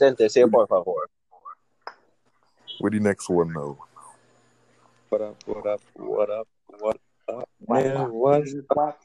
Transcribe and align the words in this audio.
Siéntese, 0.00 0.50
por 0.50 0.66
favor. 0.66 1.10
Where 2.78 2.90
the 2.90 3.00
next 3.00 3.28
one 3.28 3.52
now? 3.52 3.76
What 5.10 5.20
up, 5.20 5.36
what 5.44 5.66
up, 5.66 5.80
what 5.94 6.30
up, 6.30 6.48
what 6.78 6.96
up? 7.28 7.48
What 7.58 7.84
Man, 7.84 7.96
up? 7.98 8.08
what's 8.08 8.54
up? 8.78 8.98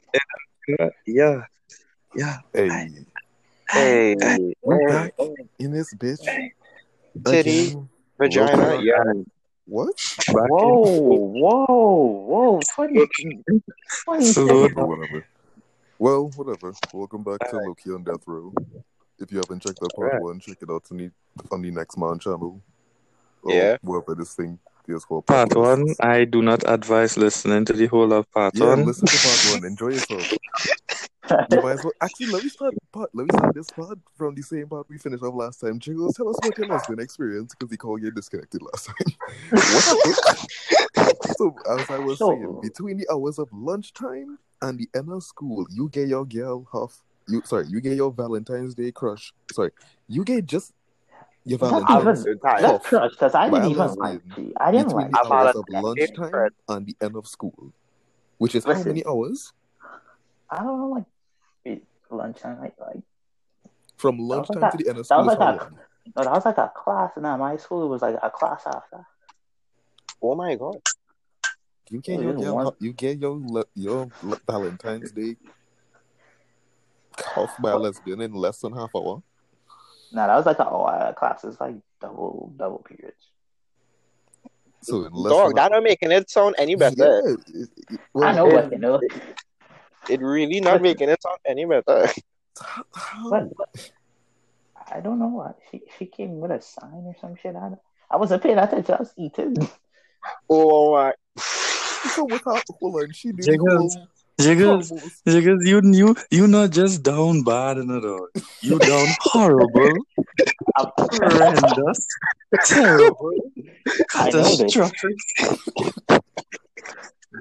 Yeah, 1.06 1.42
yeah. 2.14 2.38
Hey, 2.54 2.88
Hey, 3.70 4.14
we're 4.62 4.88
hey, 4.88 4.88
back 4.88 5.12
in 5.58 5.72
this 5.72 5.92
bitch. 5.92 6.24
Titty. 7.26 7.66
Again. 7.66 7.88
vagina, 8.18 8.80
yeah. 8.82 9.12
What? 9.66 10.00
Back 10.28 10.48
in- 10.48 10.48
Whoa, 10.48 11.12
whoa, 11.12 11.96
whoa! 12.24 12.60
Funny, 12.74 13.06
funny 14.06 14.32
Salute. 14.32 14.74
whatever. 14.74 15.26
Well, 15.98 16.30
whatever. 16.36 16.72
Welcome 16.94 17.22
back 17.22 17.46
to 17.50 17.58
Loki 17.58 17.90
on 17.90 18.02
Death 18.02 18.22
Row. 18.26 18.54
If 19.18 19.32
you 19.32 19.38
haven't 19.38 19.62
checked 19.62 19.78
out 19.82 19.90
part 19.94 20.08
Alright. 20.12 20.22
one, 20.22 20.40
check 20.40 20.58
it 20.60 20.70
out 20.70 20.84
on 20.90 20.96
the, 20.98 21.10
on 21.50 21.62
the 21.62 21.70
next 21.70 21.96
man 21.96 22.18
channel. 22.18 22.60
Or 23.42 23.52
Yeah. 23.52 23.76
Whatever 23.82 24.14
this 24.14 24.34
thing 24.34 24.58
is 24.88 25.04
called. 25.04 25.26
Part 25.26 25.50
podcast. 25.50 25.56
one, 25.60 25.94
I 26.00 26.24
do 26.24 26.42
not 26.42 26.62
advise 26.68 27.16
listening 27.16 27.64
to 27.66 27.72
the 27.72 27.86
whole 27.86 28.12
of 28.12 28.30
part 28.32 28.54
Yeah, 28.56 28.66
one. 28.66 28.84
listen 28.84 29.06
to 29.06 29.16
part 29.16 29.60
one. 29.62 29.64
Enjoy 29.70 29.88
yourself. 29.88 30.32
You 31.50 31.60
might 31.60 31.72
as 31.72 31.82
well. 31.84 31.92
Actually, 32.00 32.26
let 32.26 32.44
me 32.44 32.48
start. 32.50 32.74
Part, 32.92 33.10
let 33.12 33.24
me 33.26 33.30
start 33.36 33.52
this 33.54 33.68
part 33.70 33.98
from 34.16 34.36
the 34.36 34.42
same 34.42 34.68
part 34.68 34.86
we 34.88 34.96
finished 34.96 35.24
off 35.24 35.34
last 35.34 35.60
time. 35.60 35.80
Jingles, 35.80 36.14
tell 36.14 36.28
us 36.28 36.36
about 36.40 36.56
your 36.56 36.68
lesbian 36.68 37.00
experience 37.00 37.52
because 37.52 37.68
he 37.72 37.76
called 37.76 38.00
you 38.00 38.12
disconnected 38.12 38.62
last 38.62 38.86
time. 38.86 39.16
what? 39.50 41.36
so, 41.36 41.56
as 41.78 41.90
I 41.90 41.98
was 41.98 42.18
So- 42.18 42.30
saying, 42.30 42.60
between 42.62 42.98
the 42.98 43.08
hours 43.12 43.38
of 43.40 43.48
lunchtime 43.52 44.38
and 44.62 44.78
the 44.78 44.88
end 44.96 45.10
of 45.10 45.22
school, 45.24 45.66
you 45.70 45.88
get 45.88 46.06
your 46.08 46.24
girl 46.24 46.68
half. 46.72 47.02
You 47.28 47.42
sorry, 47.44 47.66
you 47.68 47.80
get 47.80 47.96
your 47.96 48.12
Valentine's 48.12 48.74
Day 48.74 48.92
crush. 48.92 49.32
Sorry, 49.52 49.70
you 50.08 50.24
get 50.24 50.46
just 50.46 50.72
your 51.44 51.58
Valentine's. 51.58 52.24
Day 52.24 52.34
crush, 52.40 53.10
because 53.12 53.34
I 53.34 53.50
didn't 53.50 53.70
even 53.70 53.94
like. 53.94 54.20
I 54.60 54.70
didn't 54.70 54.86
between 54.88 55.10
like. 55.10 55.10
the 55.12 55.18
hours 55.26 55.56
of 55.56 55.64
Valentine's 55.68 56.10
Day 56.10 56.16
lunchtime 56.16 56.30
friend. 56.30 56.54
and 56.68 56.86
the 56.86 56.96
end 57.00 57.16
of 57.16 57.26
school, 57.26 57.72
which 58.38 58.54
is 58.54 58.64
how 58.64 58.82
many 58.82 59.04
hours? 59.04 59.52
I 60.50 60.62
don't 60.62 60.78
know, 60.78 60.88
like 61.66 61.82
lunchtime, 62.10 62.60
like 62.60 62.74
like 62.78 62.98
From 63.96 64.18
was 64.18 64.28
like 64.28 64.36
lunchtime 64.38 64.60
that- 64.60 64.70
to 64.72 64.84
the 64.84 64.88
end 64.88 64.98
of 64.98 65.06
that 65.08 65.14
school 65.14 65.24
was 65.24 65.32
is 65.34 65.38
like 65.38 65.48
how 65.48 65.52
that. 65.56 65.62
long? 65.62 65.78
no, 66.16 66.22
that 66.24 66.32
was 66.32 66.44
like 66.44 66.58
a 66.58 66.72
class, 66.76 67.12
and 67.16 67.26
at 67.26 67.38
my 67.38 67.56
school 67.56 67.84
it 67.84 67.88
was 67.88 68.02
like 68.02 68.16
a 68.22 68.30
class 68.30 68.62
after. 68.66 69.04
Oh 70.22 70.34
my 70.36 70.54
god. 70.54 70.76
You 71.90 72.00
get 72.00 72.20
your, 72.20 72.38
your 72.38 72.72
you 72.80 72.92
get 72.92 73.18
your 73.20 73.40
your 73.74 74.08
Valentine's 74.46 75.12
Day 75.12 75.36
off 77.36 77.54
by 77.60 77.72
a 77.72 77.76
lesbian 77.76 78.20
in 78.20 78.32
less 78.32 78.58
than 78.60 78.72
half 78.72 78.90
hour. 78.94 79.22
No, 80.12 80.26
that 80.26 80.36
was 80.36 80.46
like 80.46 80.58
a 80.58 80.68
oh, 80.68 80.82
uh, 80.84 81.12
class. 81.12 81.44
It's 81.44 81.60
like 81.60 81.76
double 82.00 82.52
double 82.56 82.78
periods. 82.78 83.16
So 84.82 85.04
in 85.04 85.12
less 85.12 85.32
Dog, 85.32 85.48
than 85.48 85.54
that 85.56 85.72
not 85.72 85.82
making 85.82 86.12
it 86.12 86.30
sound 86.30 86.54
any 86.58 86.76
better. 86.76 86.94
Yeah, 86.96 87.32
it- 87.62 87.70
it- 87.90 88.00
well, 88.14 88.28
I 88.28 88.32
know, 88.32 88.48
yeah. 88.48 88.60
but 88.62 88.72
you 88.72 88.78
know, 88.78 89.00
It 90.08 90.20
really 90.20 90.60
not 90.60 90.80
making 90.88 91.08
it 91.08 91.20
sound 91.22 91.38
any 91.44 91.64
better. 91.64 92.06
how- 92.60 92.84
how- 92.94 93.30
but, 93.30 93.56
but 93.56 93.90
I 94.90 95.00
don't 95.00 95.18
know 95.18 95.26
what 95.28 95.58
she 95.70 95.82
she 95.98 96.06
came 96.06 96.38
with 96.38 96.52
a 96.52 96.60
sign 96.62 97.02
or 97.06 97.16
some 97.20 97.34
shit. 97.36 97.56
I 97.56 97.60
don't, 97.60 97.78
I 98.10 98.16
wasn't 98.16 98.42
paying 98.42 98.58
attention. 98.58 98.94
I 98.94 98.98
was 98.98 99.12
eating. 99.18 99.56
Oh 100.48 100.92
my. 100.94 101.12
so 101.36 102.24
without 102.24 102.62
hold 102.80 103.02
on, 103.02 103.12
she 103.12 103.32
did 103.32 103.44
Jiggles. 103.44 103.96
Whole 104.38 104.46
Jiggles, 104.46 104.92
Jiggles, 105.26 105.64
you 105.64 105.80
you 105.84 106.16
you 106.30 106.46
not 106.46 106.70
just 106.70 107.02
down 107.02 107.42
bad 107.42 107.78
in 107.78 107.90
it 107.90 108.04
all. 108.04 108.28
You 108.60 108.78
down 108.78 109.06
horrible, 109.20 109.92
horrendous, 110.76 112.06
terrible, 112.64 113.32
I 114.14 114.30
know 114.30 114.56
catastrophic. 114.58 115.16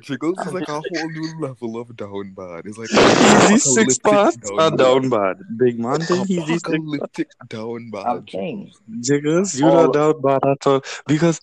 Jiggles 0.01 0.37
is 0.45 0.53
like 0.53 0.67
a 0.67 0.73
whole 0.73 1.09
new 1.11 1.39
level 1.39 1.79
of 1.79 1.95
down 1.95 2.33
bad. 2.33 2.65
It's 2.65 2.77
like 2.77 2.89
Easy 2.91 3.57
six 3.57 3.97
apocalyptic 3.97 4.03
parts 4.03 4.37
down 4.37 4.59
are 4.59 4.71
bad. 4.71 4.77
down 4.77 5.09
bad. 5.09 5.37
Big 5.57 5.79
man 5.79 5.99
thing 6.01 6.21
easy 6.29 6.57
six 6.57 6.63
Apocalyptic 6.63 7.29
down 7.47 7.89
bad. 7.91 8.25
I'm. 8.33 8.71
Jiggles, 9.01 9.55
you 9.55 9.67
All- 9.67 9.73
not 9.73 9.95
oh. 9.95 10.13
down 10.13 10.21
bad 10.21 10.49
at 10.49 10.67
all. 10.67 10.81
Because 11.07 11.39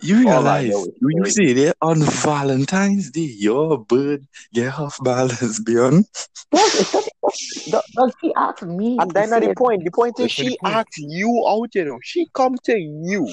you 0.00 0.18
realize 0.20 0.70
know 0.70 0.86
when 1.00 1.16
you 1.16 1.24
story. 1.26 1.48
say 1.48 1.52
there 1.54 1.74
on 1.80 2.00
Valentine's 2.02 3.10
Day, 3.10 3.20
you're 3.38 3.78
bird, 3.78 4.26
get 4.52 4.78
off 4.78 4.98
balance, 5.02 5.40
a 5.40 5.46
lesbian. 5.46 6.04
Does, 6.52 6.94
it 6.94 7.08
does, 7.22 7.52
does, 7.70 7.82
does 7.94 8.14
ask 8.36 8.62
me? 8.62 8.98
And 9.00 9.10
then 9.10 9.30
to 9.30 9.36
at 9.36 9.42
the 9.42 9.54
point, 9.54 9.84
the 9.84 9.90
point 9.90 10.18
is 10.20 10.30
she 10.30 10.56
point. 10.58 10.74
asks 10.74 10.98
you 10.98 11.44
out, 11.48 11.74
you 11.74 11.84
know. 11.84 11.98
She 12.02 12.26
come 12.32 12.56
to 12.64 12.78
you. 12.78 13.28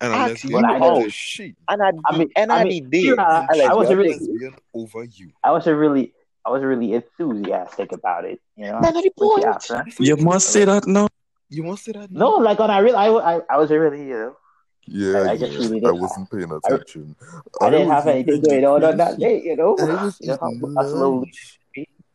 And 0.00 0.14
Ask 0.14 0.44
lesbian 0.44 0.64
you 0.64 0.76
is 0.76 0.82
out. 0.82 1.06
a 1.06 1.10
she. 1.10 1.54
And 1.68 1.82
at 1.82 1.94
I 2.06 2.16
mean, 2.16 2.30
end 2.34 2.50
I 2.52 2.62
of 2.62 2.68
mean, 2.68 2.84
the 2.84 2.90
day, 2.90 3.04
you 3.04 3.16
know, 3.16 3.22
I, 3.22 3.46
a 3.54 3.64
I 3.66 3.74
wasn't 3.74 4.00
lesbian 4.00 4.30
really, 4.30 4.54
over 4.74 5.04
you. 5.04 5.30
I 5.44 5.50
wasn't 5.50 5.76
really, 5.76 6.14
I 6.44 6.50
wasn't 6.50 6.68
really 6.68 6.94
enthusiastic 6.94 7.92
about 7.92 8.24
it. 8.24 8.40
You 8.56 8.66
know, 8.66 8.78
at 8.78 8.94
the 8.94 9.10
point. 9.18 9.98
You 9.98 10.16
must 10.16 10.48
say 10.48 10.64
that 10.64 10.86
now. 10.86 11.08
You 11.50 11.64
must 11.64 11.84
to 11.84 11.92
say 11.92 11.98
that? 11.98 12.10
No, 12.10 12.30
like 12.30 12.58
when 12.58 12.70
I 12.70 12.78
really, 12.78 12.96
I, 12.96 13.08
I, 13.08 13.40
I 13.50 13.58
wasn't 13.58 13.80
really, 13.80 14.04
you 14.06 14.14
know, 14.14 14.36
Yeah, 14.86 15.30
I 15.30 15.36
just 15.36 15.52
yeah. 15.52 15.58
really 15.68 15.84
I 15.84 15.90
wasn't 15.90 16.30
paying 16.30 16.50
attention. 16.50 17.14
I 17.60 17.70
didn't 17.70 17.90
have 17.90 18.06
anything 18.06 18.40
going 18.42 18.64
on 18.64 18.84
on 18.84 18.96
that 18.96 19.18
day. 19.18 19.42
You 19.42 19.56
know, 19.56 19.76
I 19.78 20.10
you 20.20 20.28
know 20.28 20.38
how 20.40 20.50
eating 20.50 20.74
I 20.78 20.82
slowly. 20.82 21.18
lunch. 21.18 21.60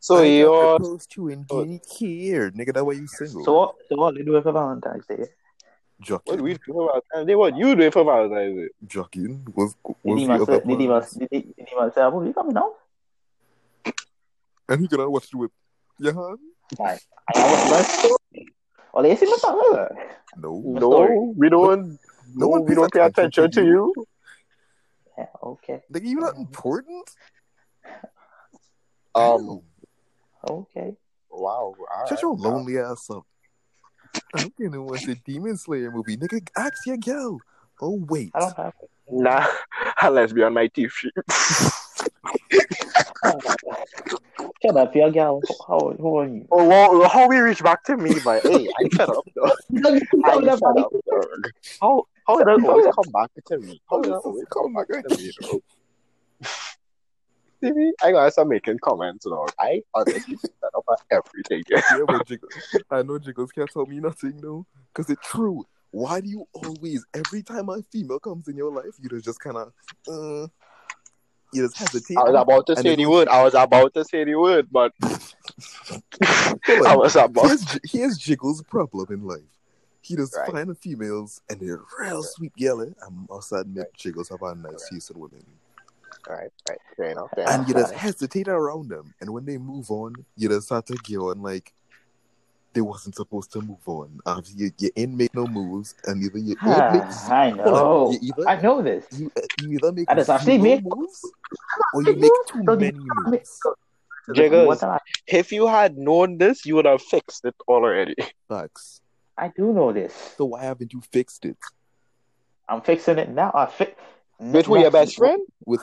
so 0.00 0.18
I 0.18 0.24
you're 0.24 0.78
proposed 0.78 1.10
to 1.12 1.28
and 1.28 1.46
didn't. 1.46 1.82
Nigga, 2.54 2.74
that 2.74 2.84
way 2.84 2.96
you 2.96 3.06
single. 3.06 3.44
So 3.44 3.54
what? 3.54 3.74
So 3.88 3.96
what 3.96 4.14
did 4.14 4.26
you 4.26 4.32
do 4.32 4.42
for 4.42 4.52
Valentine's 4.52 5.06
Day? 5.06 5.26
Joking. 6.00 6.32
what 6.32 6.36
do 6.38 6.44
we 6.44 6.52
do 6.54 6.60
for 6.66 6.86
Valentine's 6.90 7.26
Day? 7.26 7.34
What 7.34 7.56
you 7.56 7.74
doing 7.74 7.90
for 7.90 8.04
Valentine's 8.04 8.56
Day? 8.56 8.68
Joking. 8.86 9.46
Was, 9.54 9.74
Did 9.74 9.96
was 10.02 10.20
he 10.20 10.26
the 10.26 10.32
must, 10.32 10.42
other 10.50 10.60
did 10.60 10.80
he 10.80 10.86
must, 10.86 11.18
did 11.18 11.28
he, 11.30 11.40
did 11.40 11.68
he 11.68 11.76
must 11.76 11.94
say, 11.94 12.02
"Oh, 12.02 12.22
you 12.22 12.32
coming 12.34 12.56
out?" 12.56 12.74
And 14.68 14.80
he 14.80 14.88
gonna 14.88 15.08
watch 15.08 15.30
the 15.30 15.38
whip. 15.38 15.52
Yeah, 15.98 16.12
huh? 16.12 16.36
I 16.80 16.98
was 17.34 17.70
my. 17.70 18.16
Oh, 18.92 19.02
they 19.02 19.14
see 19.16 19.26
my 19.26 19.36
son. 19.36 19.58
No. 20.38 20.62
No. 20.64 20.78
No, 20.78 21.34
we 21.36 21.48
don't. 21.48 21.98
No 22.34 22.46
No, 22.46 22.48
one 22.48 22.64
we 22.64 22.74
don't 22.74 22.92
pay 22.92 23.00
attention 23.00 23.44
attention 23.44 23.50
to 23.50 23.60
to 23.60 23.66
you. 23.66 24.06
Yeah, 25.18 25.26
okay, 25.42 25.82
Nigga, 25.92 26.06
you 26.06 26.20
not 26.20 26.36
important? 26.36 27.08
Um. 29.14 29.62
okay. 30.46 30.94
Wow. 31.30 31.74
all 31.78 32.06
Shut 32.08 32.12
right. 32.12 32.22
your 32.22 32.34
lonely 32.34 32.78
ass 32.78 33.08
up. 33.10 33.26
I'm 34.34 34.52
gonna 34.60 34.82
watch 34.82 35.04
the 35.04 35.14
Demon 35.14 35.56
Slayer 35.56 35.90
movie. 35.90 36.16
Nigga, 36.16 36.46
ask 36.56 36.86
your 36.86 36.98
girl. 36.98 37.40
Oh, 37.80 38.04
wait. 38.08 38.32
I 38.34 38.40
don't 38.40 38.56
have. 38.56 38.74
Nah, 39.10 39.46
let's 40.10 40.32
be 40.32 40.42
on 40.42 40.54
my 40.54 40.66
teeth 40.66 40.92
sheet. 40.92 41.12
Shut 44.62 44.76
up, 44.76 44.94
young 44.94 45.12
gal. 45.12 45.42
How, 45.66 45.94
who 45.98 46.18
are 46.18 46.26
you? 46.26 46.46
Oh, 46.50 46.66
well, 46.66 47.08
how 47.08 47.28
we 47.28 47.38
reach 47.38 47.62
back 47.62 47.84
to 47.84 47.96
me, 47.96 48.14
but 48.24 48.42
hey, 48.44 48.68
I 48.78 48.88
fed 48.88 49.08
up, 49.10 49.26
dog. 49.34 49.52
I 50.24 50.40
fed 50.40 50.62
up, 50.78 50.92
dog. 51.08 51.50
How 51.80 52.04
how 52.26 52.38
did 52.38 52.48
it 52.48 52.64
always 52.64 52.94
come 52.94 53.12
back 53.12 53.30
to 53.46 53.58
me? 53.58 53.80
How 53.88 54.00
did 54.00 54.12
it 54.12 54.20
always 54.24 54.44
come 54.52 54.74
back 54.74 54.88
to 54.88 55.16
me? 55.16 55.30
See 57.62 57.72
me? 57.72 57.92
I 58.02 58.12
gotta 58.12 58.30
start 58.32 58.48
making 58.48 58.78
comments, 58.78 59.24
dog. 59.24 59.50
I 59.58 59.82
honestly 59.94 60.36
fed 60.60 60.70
up 60.74 60.84
everything. 61.10 61.62
yeah, 61.68 61.80
but 62.06 62.26
Jiggles, 62.26 62.52
I 62.90 63.02
know 63.02 63.18
Jiggles 63.18 63.52
can't 63.52 63.70
tell 63.70 63.86
me 63.86 64.00
nothing 64.00 64.40
though, 64.40 64.66
because 64.92 65.10
it's 65.10 65.26
true. 65.26 65.64
Why 65.90 66.20
do 66.20 66.28
you 66.28 66.46
always, 66.52 67.06
every 67.14 67.42
time 67.42 67.68
a 67.68 67.82
female 67.90 68.18
comes 68.18 68.48
in 68.48 68.56
your 68.56 68.70
life, 68.70 68.94
you 69.00 69.08
just, 69.08 69.24
just 69.24 69.40
kind 69.40 69.56
of, 69.56 69.72
uh, 70.08 70.46
you 71.54 71.62
just 71.62 71.78
hesitate? 71.78 72.18
I 72.18 72.24
was 72.24 72.42
about 72.42 72.66
to 72.66 72.76
say 72.76 72.96
the 72.96 73.06
word. 73.06 73.28
I 73.28 73.42
was 73.42 73.54
about 73.54 73.94
to 73.94 74.04
say 74.04 74.24
the 74.24 74.34
word, 74.34 74.66
but 74.70 74.92
I 76.22 76.96
was 76.96 77.16
about. 77.16 77.46
Here's, 77.46 77.78
here's 77.84 78.18
Jiggles' 78.18 78.62
problem 78.64 79.06
in 79.10 79.26
life. 79.26 79.55
He 80.06 80.14
does 80.16 80.32
Right. 80.36 80.50
find 80.50 80.70
the 80.70 80.74
females 80.74 81.40
and 81.50 81.58
they're 81.60 81.80
real 82.00 82.22
sweet 82.22 82.52
yelling. 82.56 82.94
I 83.02 83.08
must 83.28 83.52
admit, 83.52 83.92
Jiggles 83.96 84.28
have 84.28 84.42
a 84.42 84.54
nice 84.54 84.88
taste 84.88 85.10
in 85.10 85.18
women. 85.18 85.44
Right, 86.28 86.50
right, 86.68 86.78
fair 86.96 87.10
enough. 87.10 87.30
Fair 87.34 87.44
And 87.48 87.54
enough. 87.56 87.68
you 87.68 87.74
just 87.74 87.92
hesitate 87.94 88.48
around 88.48 88.88
them. 88.88 89.14
And 89.20 89.30
when 89.30 89.44
they 89.44 89.58
move 89.58 89.90
on, 89.90 90.14
you 90.36 90.48
just 90.48 90.66
start 90.66 90.86
to 90.86 90.96
go 91.08 91.30
on 91.30 91.42
like 91.42 91.72
they 92.72 92.80
wasn't 92.82 93.14
supposed 93.14 93.50
to 93.52 93.60
move 93.62 93.78
on. 93.86 94.20
Um, 94.26 94.42
you, 94.54 94.70
you 94.78 94.90
ain't 94.96 95.14
make 95.16 95.34
no 95.34 95.46
moves, 95.46 95.94
and 96.04 96.22
either 96.22 96.38
you 96.38 96.50
ain't 96.50 96.62
make, 96.62 97.02
I 97.30 97.48
hold 97.50 97.60
on, 97.60 97.64
know. 97.64 98.18
you 98.20 98.32
either 98.36 98.48
I 98.48 98.60
know 98.60 98.82
this. 98.82 99.06
you, 99.12 99.32
you 99.62 99.70
either 99.78 99.92
make 99.92 100.10
I 100.10 100.14
just 100.14 100.28
actually 100.30 100.60
zero 100.60 100.62
make- 100.62 100.84
moves 100.84 101.30
or 101.94 102.02
you 102.02 102.16
make 102.16 102.32
too 102.48 102.62
many 102.64 102.86
you- 102.94 103.08
moves. 103.24 103.60
Jiggles. 104.34 104.66
What 104.66 104.82
am 104.82 104.90
I, 104.90 104.98
If 105.28 105.52
you 105.52 105.68
had 105.68 105.96
known 105.96 106.36
this, 106.38 106.66
you 106.66 106.74
would 106.74 106.84
have 106.84 107.00
fixed 107.00 107.44
it 107.44 107.54
already. 107.68 108.16
Facts. 108.48 109.00
I 109.38 109.48
do 109.48 109.72
know 109.72 109.92
this. 109.92 110.14
So 110.36 110.46
why 110.46 110.64
haven't 110.64 110.92
you 110.92 111.02
fixed 111.12 111.44
it 111.44 111.58
I'm 112.68 112.80
fixing 112.80 113.18
it 113.18 113.28
now. 113.28 113.52
I 113.54 113.66
fi- 113.66 113.94
With 114.38 114.66
who, 114.66 114.78
your 114.78 114.90
best 114.90 115.16
friend? 115.16 115.40
with? 115.64 115.82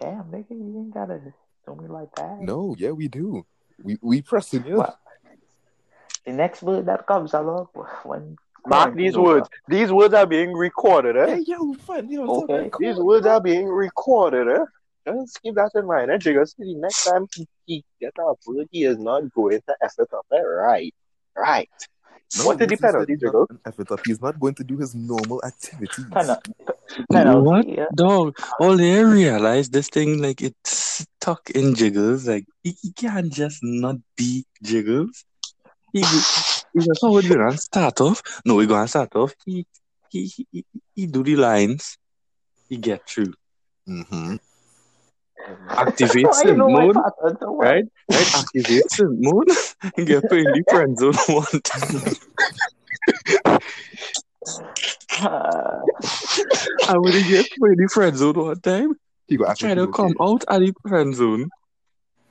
Damn, 0.00 0.24
nigga, 0.24 0.50
you 0.50 0.78
ain't 0.78 0.94
gotta 0.94 1.20
do 1.66 1.74
me 1.74 1.86
like 1.88 2.14
that. 2.16 2.40
No, 2.40 2.74
yeah, 2.78 2.90
we 2.90 3.08
do. 3.08 3.46
We 3.82 3.98
we 4.00 4.22
pressing 4.22 4.66
you. 4.66 4.76
What? 4.76 4.98
the 6.24 6.32
next 6.32 6.62
word 6.62 6.86
that 6.86 7.06
comes 7.06 7.34
along 7.34 7.68
when 8.04 8.36
Mark 8.66 8.94
these 8.94 9.16
words. 9.16 9.48
These 9.68 9.92
words 9.92 10.14
are 10.14 10.26
being 10.26 10.52
recorded, 10.54 11.16
eh? 11.16 11.36
Hey, 11.36 11.44
yo, 11.46 11.74
fun. 11.74 12.10
Yo, 12.10 12.26
Okay. 12.26 12.70
These 12.78 12.96
words 12.96 13.26
are 13.26 13.40
being 13.40 13.68
recorded, 13.68 14.48
eh? 14.48 14.64
Just 15.06 15.42
keep 15.42 15.54
that 15.56 15.70
in 15.74 15.86
mind, 15.86 16.10
eh? 16.10 16.16
Jiggers, 16.18 16.54
the 16.58 16.74
next 16.74 17.04
time 17.04 17.26
he, 17.34 17.46
he 17.66 17.84
get 18.00 18.12
a 18.18 18.34
he 18.70 18.84
is 18.84 18.98
not 18.98 19.32
going 19.34 19.60
to 19.66 19.76
effort 19.82 20.08
up 20.14 20.26
it. 20.30 20.36
Right. 20.40 20.94
Right. 21.36 21.68
what 22.44 22.58
did 22.58 22.70
the 22.70 22.74
he 22.74 22.76
said 22.76 22.92
penalty, 22.92 23.12
he's 23.12 23.22
not 23.22 23.28
Jiggles? 23.32 23.48
effort 23.66 23.90
up. 23.92 24.00
He's 24.06 24.20
not 24.22 24.40
going 24.40 24.54
to 24.54 24.64
do 24.64 24.78
his 24.78 24.94
normal 24.94 25.42
activities. 25.44 26.06
Penalty. 26.10 26.52
You 27.10 27.24
know 27.24 27.40
what, 27.42 27.68
Yeah. 27.68 27.86
dog? 27.94 28.36
All 28.60 28.76
they 28.76 29.02
realize 29.04 29.68
this 29.68 29.88
thing 29.88 30.22
like 30.22 30.40
it's 30.42 31.04
stuck 31.04 31.50
in 31.50 31.74
jiggles. 31.74 32.26
Like 32.26 32.46
he, 32.62 32.76
he 32.80 32.92
can't 32.92 33.32
just 33.32 33.58
not 33.62 33.96
be 34.16 34.46
jiggles. 34.62 35.24
He 35.92 36.00
he 36.00 36.80
just 36.80 37.00
how 37.02 37.12
we 37.12 37.28
gonna 37.28 37.56
start 37.56 38.00
off. 38.00 38.22
No, 38.44 38.56
we're 38.56 38.66
gonna 38.66 38.88
start 38.88 39.14
off. 39.16 39.34
He 39.44 39.66
he 40.10 40.26
he, 40.26 40.46
he, 40.52 40.64
he 40.94 41.06
do 41.06 41.22
the 41.22 41.36
lines. 41.36 41.98
He 42.68 42.76
get 42.76 43.08
through. 43.08 43.34
Mm-hmm. 43.88 44.36
Activate 45.70 46.12
the 46.12 46.20
you 46.22 46.32
sync 46.32 46.56
know 46.58 46.68
my 46.68 46.84
mode. 46.86 46.96
pattern 46.96 47.36
so 47.40 47.52
well? 47.52 47.70
Right? 47.72 47.84
Right? 48.10 48.26
Activate 48.34 48.84
the 48.96 49.08
moon 49.18 49.44
and 49.96 50.06
get 50.06 50.28
put 50.28 50.38
in 50.38 50.52
the 50.52 50.64
friend 50.68 50.98
zone 50.98 51.14
one 51.28 51.60
time. 51.62 52.02
Uh, 55.20 55.80
I 56.88 56.98
would 56.98 57.14
get 57.26 57.46
put 57.58 57.70
in 57.72 57.76
the 57.78 57.88
friend 57.92 58.16
zone 58.16 58.34
one 58.38 58.60
time. 58.60 58.94
He 59.28 59.36
got 59.36 59.56
try 59.58 59.74
to 59.74 59.86
come 59.88 60.14
out 60.20 60.44
of 60.44 60.60
the 60.60 60.72
friend 60.86 61.14
zone, 61.14 61.50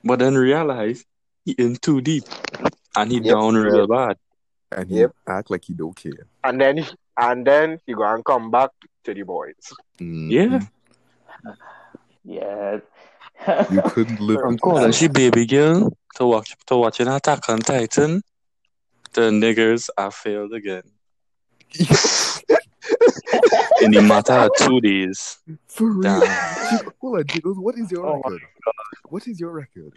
but 0.04 0.18
then 0.20 0.34
realize 0.36 1.04
he 1.44 1.52
in 1.52 1.76
too 1.76 2.00
deep 2.00 2.24
and 2.96 3.10
he 3.10 3.18
Yep. 3.18 3.26
down 3.34 3.54
real 3.56 3.86
bad. 3.86 4.16
and 4.72 4.90
he 4.90 5.00
Yep. 5.00 5.12
act 5.28 5.50
like 5.50 5.64
he 5.64 5.74
don't 5.74 5.94
care. 5.94 6.26
And 6.42 6.60
then 6.60 6.78
he, 6.78 6.84
and 7.16 7.46
then 7.46 7.78
he 7.86 7.94
go 7.94 8.02
and 8.04 8.24
come 8.24 8.50
back 8.50 8.70
to 9.04 9.14
the 9.14 9.22
boys. 9.22 9.54
Mhm. 10.00 10.30
Yeah, 10.30 10.60
yeah. 12.24 12.78
You 13.70 13.82
couldn't 13.86 14.20
live. 14.20 14.38
I'm 14.44 14.52
with 14.52 14.60
calling 14.60 14.84
that. 14.84 14.94
she 14.94 15.08
baby 15.08 15.46
girl 15.46 15.92
to 16.16 16.26
watch 16.26 16.54
to 16.66 16.76
watching 16.76 17.08
Attack 17.08 17.48
on 17.48 17.60
Titan. 17.60 18.22
The 19.12 19.30
niggers 19.30 19.88
are 19.96 20.10
failed 20.10 20.52
again 20.54 20.82
in 23.80 23.90
the 23.92 24.02
matter 24.02 24.32
of 24.34 24.50
two 24.58 24.80
days. 24.80 25.38
For 25.66 25.90
real. 25.90 26.20
Damn. 26.20 26.20
Jig- 26.78 26.92
Hold 27.00 27.18
on, 27.18 27.26
Jiggles. 27.26 27.58
What 27.58 27.76
is 27.78 27.90
your 27.90 28.06
Oh 28.06 28.14
record? 28.16 28.42
What 29.08 29.26
is 29.28 29.38
your 29.40 29.50
record 29.52 29.92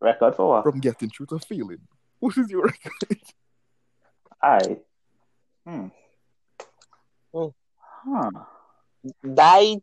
Record 0.00 0.34
for 0.34 0.48
what? 0.48 0.64
from 0.64 0.80
getting 0.80 1.10
through 1.10 1.26
to 1.26 1.38
feeling? 1.38 1.78
What 2.18 2.36
is 2.36 2.50
your 2.50 2.62
record? 2.64 3.18
I. 4.42 4.76
Hmm. 5.66 5.86
Hmm. 7.32 7.46
Huh. 8.04 8.30
I 9.38 9.76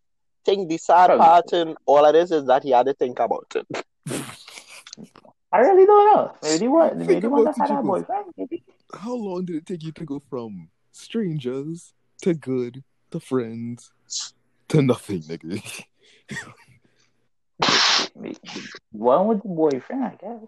think 0.45 0.69
the 0.69 0.77
sad 0.77 1.11
Oh. 1.11 1.17
part 1.17 1.53
in 1.53 1.75
all 1.85 2.05
of 2.05 2.13
this 2.13 2.31
is 2.31 2.45
that 2.45 2.63
he 2.63 2.71
had 2.71 2.85
to 2.87 2.93
think 2.93 3.19
about 3.19 3.51
it. 3.55 3.67
I 5.51 5.59
really 5.59 5.85
don't 5.85 6.13
know. 6.15 6.31
Maybe 6.43 6.67
what? 6.67 6.95
Think 6.97 7.09
Maybe 7.09 7.27
one 7.27 7.41
about 7.41 7.55
that 7.55 7.69
had 7.69 7.71
a 7.79 7.81
Jiggles. 7.81 8.05
boyfriend. 8.07 8.61
How 8.93 9.13
long 9.13 9.45
did 9.45 9.55
it 9.57 9.65
take 9.65 9.83
you 9.83 9.91
to 9.93 10.05
go 10.05 10.21
from 10.29 10.69
strangers 10.91 11.93
to 12.21 12.33
good 12.33 12.83
to 13.11 13.19
friends 13.19 13.91
to 14.69 14.81
nothing, 14.81 15.21
nigga? 15.23 15.85
One 18.91 19.27
with 19.27 19.41
the 19.43 19.49
boyfriend, 19.49 20.03
I 20.03 20.15
guess. 20.21 20.45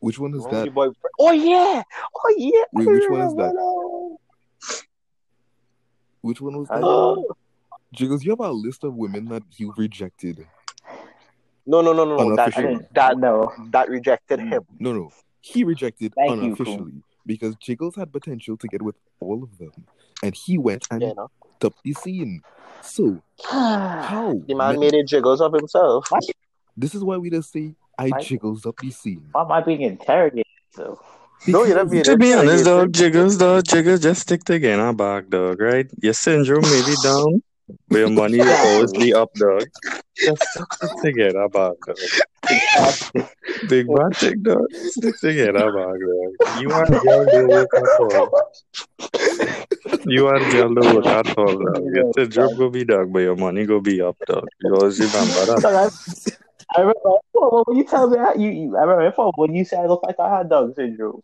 Which 0.00 0.18
one 0.18 0.34
is 0.34 0.44
Only 0.44 0.64
that? 0.64 0.74
boyfriend. 0.74 0.96
Oh 1.18 1.32
yeah, 1.32 1.82
oh 2.14 2.34
yeah. 2.36 2.62
Wait, 2.72 2.86
which 2.86 3.08
one 3.08 3.20
is 3.22 3.34
that? 3.34 3.52
that? 3.54 4.82
Which 6.20 6.40
one 6.40 6.56
was 6.58 6.68
oh. 6.70 6.74
that? 6.74 6.80
don't 6.80 7.16
know. 7.22 7.36
Jiggles, 7.92 8.24
you 8.24 8.30
have 8.32 8.40
a 8.40 8.50
list 8.50 8.84
of 8.84 8.94
women 8.94 9.26
that 9.26 9.42
you 9.56 9.72
rejected. 9.76 10.46
No, 11.66 11.80
no, 11.80 11.92
no, 11.92 12.04
no, 12.04 12.16
no. 12.16 12.36
That, 12.36 12.40
I 12.56 12.60
Unofficially. 12.60 12.74
didn't. 12.74 12.94
that, 12.94 13.18
no. 13.18 13.52
that 13.70 13.88
rejected 13.88 14.40
him. 14.40 14.62
Mm. 14.62 14.80
No, 14.80 14.92
no. 14.92 15.10
He 15.40 15.64
rejected 15.64 16.14
Thank 16.14 16.42
you, 16.42 16.48
unofficially 16.48 17.02
because 17.26 17.54
Jiggles 17.56 17.94
had 17.94 18.12
potential 18.12 18.56
to 18.56 18.66
get 18.68 18.82
with 18.82 18.96
all 19.20 19.42
of 19.42 19.58
them. 19.58 19.72
And 20.22 20.34
he 20.34 20.58
went 20.58 20.86
and 20.90 21.02
You 21.02 21.14
know, 21.14 21.30
topped 21.60 21.82
the 21.84 21.92
scene. 21.92 22.42
So, 22.80 23.22
how? 23.44 24.40
the 24.46 24.54
man 24.54 24.74
Ma- 24.74 24.80
made 24.80 24.94
it 24.94 25.06
jiggles 25.06 25.40
of 25.40 25.52
himself. 25.52 26.08
This 26.76 26.94
is 26.94 27.04
why 27.04 27.16
we 27.18 27.30
just 27.30 27.52
say, 27.52 27.74
I 27.98 28.08
Why? 28.08 28.20
jiggles 28.20 28.64
up 28.66 28.76
the 28.78 28.90
scene. 28.90 29.28
Why 29.32 29.42
am 29.42 29.52
I 29.52 29.60
being 29.60 29.82
interrogated? 29.82 30.46
So. 30.70 31.00
No, 31.46 31.64
you 31.64 31.74
don't 31.74 31.90
mean 31.90 32.02
To 32.02 32.16
be 32.16 32.32
honest, 32.32 32.60
Interrogation. 32.60 32.64
dog, 32.64 32.92
jiggles, 32.92 33.36
dog, 33.36 33.64
jiggles, 33.64 34.00
just 34.00 34.22
stick 34.22 34.42
together 34.44 34.92
back, 34.92 35.28
dog, 35.28 35.60
right? 35.60 35.88
Your 36.02 36.12
syndrome 36.14 36.62
may 36.62 36.82
be 36.84 36.94
down, 37.02 37.42
but 37.88 37.98
your 37.98 38.10
money 38.10 38.38
will 38.38 38.66
always 38.66 38.92
be 38.92 39.14
up, 39.14 39.32
dog. 39.34 39.66
Just 40.16 40.42
stick 40.42 40.90
together 41.02 41.48
back, 41.48 41.72
dog. 41.86 41.96
Big 43.68 43.86
bad 43.86 44.16
thing, 44.16 44.42
dog. 44.42 44.66
Stick 44.72 45.18
together 45.20 45.72
back, 45.72 45.96
dog. 46.00 46.60
You 46.60 46.72
and 46.72 47.00
girl 47.00 47.24
don't 47.26 47.48
work 47.48 47.68
at 47.74 48.00
all. 48.00 48.52
You 50.04 50.28
and 50.28 50.52
girl 50.52 50.74
don't 50.74 50.94
work 50.96 51.06
at 51.06 51.38
all, 51.38 51.46
dog. 51.46 51.84
Your 51.92 52.12
syndrome 52.16 52.56
go 52.56 52.70
be 52.70 52.84
dog, 52.84 53.12
but 53.12 53.20
your 53.20 53.36
money 53.36 53.66
go 53.66 53.80
be 53.80 54.00
up, 54.00 54.16
dog. 54.26 54.46
You 54.60 54.74
always 54.74 54.98
remember 55.00 55.60
that. 55.60 55.64
I, 56.74 56.78
I 56.78 56.80
remember 56.80 57.18
when 57.66 57.76
you 57.76 57.84
tell 57.84 58.08
me 58.08 58.16
that 58.16 58.38
you, 58.38 58.50
you 58.50 58.76
I 58.76 58.82
remember 58.82 59.30
when 59.36 59.54
you 59.54 59.64
said 59.64 59.80
I 59.80 59.86
look 59.86 60.02
like 60.02 60.20
I 60.20 60.38
had 60.38 60.48
dog 60.48 60.74
syndrome. 60.74 61.22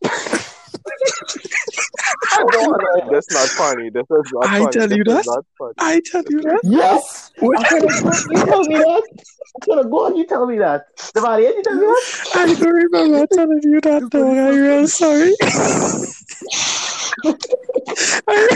That's 3.11 3.31
not 3.33 3.49
funny. 3.51 3.91
This 3.91 4.05
is 4.11 4.33
not 4.33 4.47
I 4.49 4.59
funny. 4.59 4.71
tell 4.73 4.93
you 4.93 5.05
this 5.05 5.27
that. 5.27 5.43
I 5.79 6.01
tell 6.05 6.23
you 6.29 6.41
that. 6.43 6.61
Yes. 6.65 7.31
What? 7.39 7.59
I 7.59 7.69
could 7.69 7.91
have 7.91 8.03
gone. 8.03 8.23
You 8.31 8.45
tell 8.45 8.65
me 8.65 8.77
that. 8.77 9.03
I 9.57 9.65
could 9.65 9.79
have 9.79 9.91
gone. 9.91 10.17
You 10.17 10.27
tell 10.27 10.47
me 10.47 10.59
that. 10.59 10.87
Devani, 11.15 11.43
you 11.43 11.63
tell 11.63 11.75
me 11.75 11.87
that. 11.87 12.03
I 12.35 12.55
don't 12.55 12.73
remember 12.73 13.27
telling 13.35 13.61
you 13.63 13.81
that, 13.81 14.11
dog. 14.11 14.37
I'm 14.37 14.61
real 14.61 14.89
sorry. 14.89 15.35
I 18.27 18.49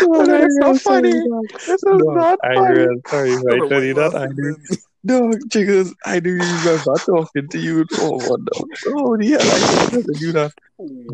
Dog, 0.00 0.26
That 0.26 0.42
I'm 0.42 0.50
so 0.50 0.74
sorry, 0.78 1.12
funny. 1.12 1.28
dog. 1.28 1.44
This 1.66 1.68
is 1.68 1.82
Dog, 1.82 2.02
not 2.14 2.38
funny. 2.54 2.56
I'm 2.56 2.64
funny. 2.66 2.78
real 2.78 3.00
sorry. 3.08 3.32
I 3.50 3.60
tell 3.68 3.82
you 3.82 3.94
that. 3.94 4.14
I 4.14 4.24
it 4.24 4.36
do. 4.36 4.42
then? 4.42 4.78
Dog, 5.06 5.36
jiggles, 5.48 5.94
I 6.06 6.18
do 6.20 6.30
remember 6.32 6.94
talking 7.04 7.48
to 7.48 7.58
you 7.58 7.84
for 7.94 8.16
one 8.18 8.44
dog. 8.44 8.68
Oh, 8.88 9.18
yeah, 9.20 9.42
hell, 9.42 9.86
I 9.86 9.90
didn't 9.90 10.18
do 10.18 10.32
that. 10.32 10.52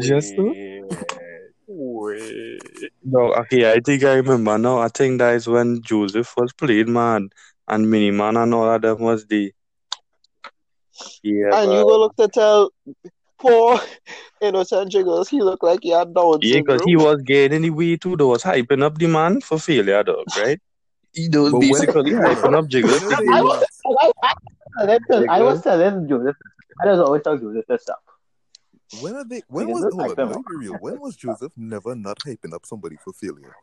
Just 0.00 0.36
so? 0.36 0.54
Wait. 1.66 2.60
No, 3.04 3.32
okay, 3.34 3.70
I 3.72 3.80
think 3.80 4.04
I 4.04 4.14
remember 4.14 4.58
now. 4.58 4.78
I 4.78 4.88
think 4.88 5.18
that 5.18 5.34
is 5.34 5.48
when 5.48 5.82
Joseph 5.82 6.32
was 6.36 6.52
played, 6.52 6.88
man, 6.88 7.30
and 7.66 7.86
Miniman 7.86 8.40
and 8.40 8.54
all 8.54 8.70
of 8.70 8.82
them 8.82 9.00
was 9.00 9.26
the. 9.26 9.52
Yeah, 11.22 11.48
And 11.52 11.70
you 11.72 11.76
man. 11.78 11.86
go 11.86 11.98
look 12.00 12.16
to 12.16 12.28
tell 12.28 12.70
poor 13.38 13.80
innocent 14.42 14.92
jiggles 14.92 15.28
he 15.30 15.40
looked 15.40 15.64
like 15.64 15.80
he 15.82 15.90
had 15.90 16.14
Down 16.14 16.38
Yeah, 16.42 16.58
because 16.60 16.82
he 16.84 16.94
was 16.96 17.22
getting 17.22 17.56
in 17.56 17.62
the 17.62 17.70
way 17.70 17.96
too. 17.96 18.16
They 18.16 18.24
was 18.24 18.42
hyping 18.42 18.82
up 18.82 18.98
the 18.98 19.06
man 19.06 19.40
for 19.40 19.58
failure, 19.58 20.02
dog, 20.02 20.24
right? 20.38 20.60
He 21.12 21.28
was 21.28 21.50
But 21.52 21.58
when- 21.58 21.70
basically 21.70 22.12
hyping 22.12 22.56
up 22.56 22.68
Jiggles. 22.68 23.02
When 23.90 24.90
are 24.90 24.98
to 24.98 25.20
they 25.20 25.26
I 25.26 25.26
was, 25.26 25.26
I, 25.26 25.26
I, 25.26 25.32
I, 25.32 25.38
I 25.38 25.42
was 25.42 25.62
telling 25.62 26.08
Joseph. 26.08 26.36
I 26.82 26.86
was 26.86 27.00
always 27.00 27.22
tell 27.22 27.36
Joseph 27.36 27.66
this 27.68 27.82
stuff. 27.82 27.98
When 29.00 29.14
are 29.14 29.24
they? 29.24 29.42
When 29.48 29.66
Because 29.66 29.82
was? 29.82 29.94
Hold 29.94 30.18
on, 30.18 30.28
let 30.28 30.46
be 30.46 30.56
real. 30.56 30.74
When 30.80 31.00
was 31.00 31.16
Joseph 31.16 31.52
never 31.56 31.94
not 31.94 32.18
hyping 32.18 32.54
up 32.54 32.66
somebody 32.66 32.96
for 32.96 33.12
failure? 33.12 33.54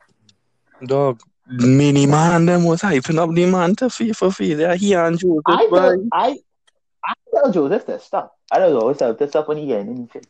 Dog, 0.86 1.22
Miniman 1.52 2.36
and 2.36 2.48
them 2.48 2.64
was 2.64 2.82
hyping 2.82 3.18
up 3.18 3.34
the 3.34 3.46
man 3.46 3.76
to 3.78 3.90
feel 3.90 4.14
for 4.14 4.32
failure. 4.32 4.76
He 4.76 4.94
and 4.94 5.18
Joseph, 5.18 5.44
I 5.48 5.68
tell, 5.68 6.06
I, 6.12 6.38
I 7.04 7.14
tell 7.34 7.52
Joseph 7.52 7.86
this 7.86 8.04
stuff. 8.04 8.30
I 8.52 8.60
don't 8.60 8.76
always 8.76 8.98
tell 8.98 9.14
this 9.14 9.30
stuff 9.32 9.48
when 9.48 9.58
he 9.58 9.68
getting 9.68 9.88
in 9.90 10.10
shit. 10.12 10.28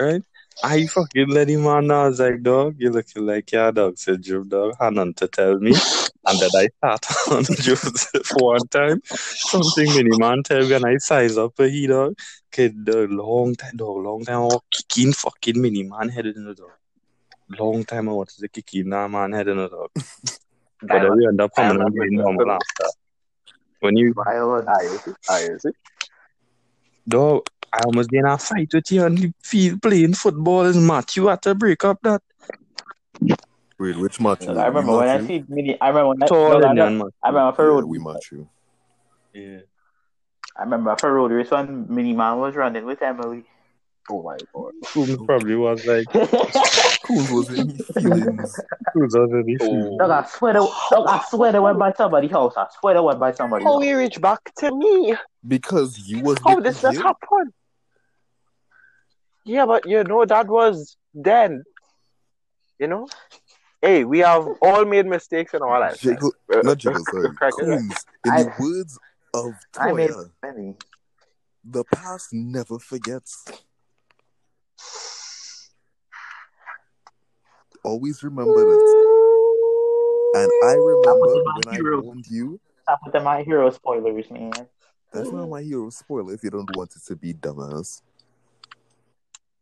right? 0.00 0.22
I 0.62 0.86
fucking 0.86 1.28
let 1.28 1.48
him 1.48 1.66
on 1.66 1.86
now. 1.86 2.04
I 2.04 2.08
was 2.08 2.20
like, 2.20 2.42
dog, 2.42 2.76
you 2.78 2.90
looking 2.90 3.26
like 3.26 3.50
your 3.52 3.72
dog 3.72 3.98
syndrome, 3.98 4.48
dog. 4.48 4.74
Had 4.78 4.94
none 4.94 5.14
to 5.14 5.28
tell 5.28 5.58
me. 5.58 5.72
And 6.26 6.38
then 6.38 6.50
I 6.54 6.68
start 6.76 7.06
on 7.32 7.44
Joseph 7.44 8.30
one 8.36 8.66
time. 8.68 9.00
Something 9.04 9.94
mini 9.94 10.18
man 10.18 10.42
tell 10.42 10.60
me 10.60 10.74
and 10.74 10.84
I 10.84 10.96
size 10.98 11.38
up 11.38 11.58
a 11.58 11.68
he 11.68 11.86
dog. 11.86 12.18
Kid, 12.50 12.84
the 12.84 13.06
long 13.06 13.54
time, 13.54 13.76
dog, 13.76 14.04
long 14.04 14.24
time 14.24 14.42
was 14.42 14.60
kicking 14.70 15.12
fucking 15.12 15.60
mini 15.60 15.84
man 15.84 16.08
head 16.08 16.26
in 16.26 16.44
the 16.44 16.54
dog. 16.54 16.70
Long 17.58 17.84
time 17.84 18.08
oh, 18.08 18.12
I 18.12 18.14
was 18.16 18.44
kicking 18.52 18.90
that 18.90 19.10
man 19.10 19.32
head 19.32 19.48
in 19.48 19.56
the 19.56 19.68
dog. 19.68 19.90
But 19.94 21.02
then 21.02 21.16
we 21.16 21.26
end 21.26 21.40
up 21.40 21.54
coming 21.54 21.80
and 21.80 21.94
being 21.94 22.14
normal 22.14 22.50
after. 22.50 22.86
When 23.80 23.96
you. 23.96 24.14
I 24.26 24.86
see. 25.04 25.12
I 25.28 25.48
see. 25.58 25.70
dog, 27.08 27.46
I 27.72 27.80
almost 27.86 28.10
get 28.10 28.20
in 28.20 28.26
a 28.26 28.36
fight 28.38 28.72
with 28.74 28.90
you 28.90 29.02
on 29.04 29.14
the 29.14 29.32
field 29.42 29.80
playing 29.82 30.14
football. 30.14 30.62
Is 30.62 30.76
Matthew 30.76 31.26
had 31.26 31.42
to 31.42 31.54
break 31.54 31.84
up 31.84 31.98
that 32.02 32.22
Wait, 33.78 33.96
which 33.96 34.20
match? 34.20 34.46
I 34.46 34.66
remember 34.66 34.98
when 34.98 35.08
I 35.08 35.26
see 35.26 35.42
mini. 35.48 35.80
I 35.80 35.88
remember 35.88 36.08
when 36.08 36.22
I, 36.22 36.26
tall 36.26 36.58
no, 36.60 36.66
I, 36.66 36.70
remember. 36.70 37.06
I 37.22 37.28
remember 37.28 37.56
for 37.56 37.64
Yeah, 37.64 37.68
road. 37.70 37.84
we 37.86 37.98
match 37.98 38.30
you. 38.32 38.48
Yeah. 39.32 39.60
I 40.56 40.62
remember 40.64 40.96
for 40.96 41.14
road 41.14 41.30
race 41.30 41.50
when 41.50 41.86
Mini 41.88 42.12
Man 42.12 42.38
was 42.38 42.54
running 42.56 42.84
with 42.84 43.00
Emily. 43.00 43.44
Oh 44.10 44.22
my 44.22 44.36
god. 44.52 44.72
Coons 44.86 45.16
probably 45.24 45.54
was 45.54 45.86
like, 45.86 46.04
Coons 47.06 47.30
was 47.30 47.48
in 47.50 47.68
his 47.70 47.86
feelings. 47.86 48.60
Coons 48.92 49.14
was 49.16 49.30
in 49.30 49.48
his 49.48 49.60
Oh. 49.62 49.96
Dog, 49.98 50.10
I 50.10 50.26
swear, 50.28 50.52
they, 50.54 50.58
dog, 50.58 51.06
I 51.08 51.24
swear 51.30 51.52
they 51.52 51.60
went 51.60 51.78
by 51.78 51.92
somebody's 51.92 52.30
house. 52.32 52.54
I 52.56 52.66
swear 52.80 52.94
they 52.94 53.00
went 53.00 53.20
by 53.20 53.32
somebody's 53.32 53.64
How 53.64 53.74
house. 53.74 53.82
he 53.84 53.92
reach 53.94 54.20
back 54.20 54.40
to 54.56 54.74
me? 54.76 55.14
Because 55.46 55.98
you 56.06 56.20
was 56.22 56.38
How 56.44 56.56
with 56.56 56.64
this 56.64 56.82
just 56.82 56.98
him. 56.98 57.06
Happen? 59.44 59.52
Yeah, 59.52 59.66
but 59.66 59.86
you 59.88 60.04
know 60.04 60.24
that 60.24 60.46
was 60.46 60.96
then. 61.14 61.64
You 62.78 62.86
know? 62.86 63.08
Hey, 63.82 64.04
we 64.04 64.20
have 64.20 64.46
all 64.62 64.84
made 64.84 65.06
mistakes 65.06 65.54
in 65.54 65.62
our 65.62 65.80
lives. 65.80 66.00
Jiggle, 66.00 66.32
Uh, 66.52 66.60
not 66.62 66.78
Jiggle, 66.78 67.04
sorry. 67.04 67.34
Crack. 67.36 67.54
Coons. 67.58 68.04
In 68.24 68.32
I- 68.32 68.42
the 68.44 68.52
words 68.58 68.98
of 69.34 69.54
I 69.78 69.92
made 69.92 70.10
Toya, 70.10 70.30
many. 70.42 70.76
the 71.64 71.84
past 71.84 72.32
never 72.32 72.78
forgets. 72.78 73.44
Always 77.84 78.22
remember 78.22 78.64
this. 78.64 78.94
And 80.34 80.50
I 80.62 80.72
remember 80.74 81.34
when 81.56 81.68
I 81.68 81.76
hero. 81.76 82.02
warned 82.02 82.26
you, 82.28 82.60
Stop 82.82 83.00
with 83.04 83.12
the 83.14 83.20
My 83.20 83.42
Hero 83.42 83.70
spoilers, 83.70 84.30
man. 84.30 84.52
that's 85.12 85.30
not 85.32 85.48
my 85.48 85.62
hero 85.62 85.90
spoiler 85.90 86.34
if 86.34 86.42
you 86.44 86.50
don't 86.50 86.68
want 86.76 86.94
it 86.96 87.02
to 87.06 87.16
be 87.16 87.32
dumbass. 87.34 88.02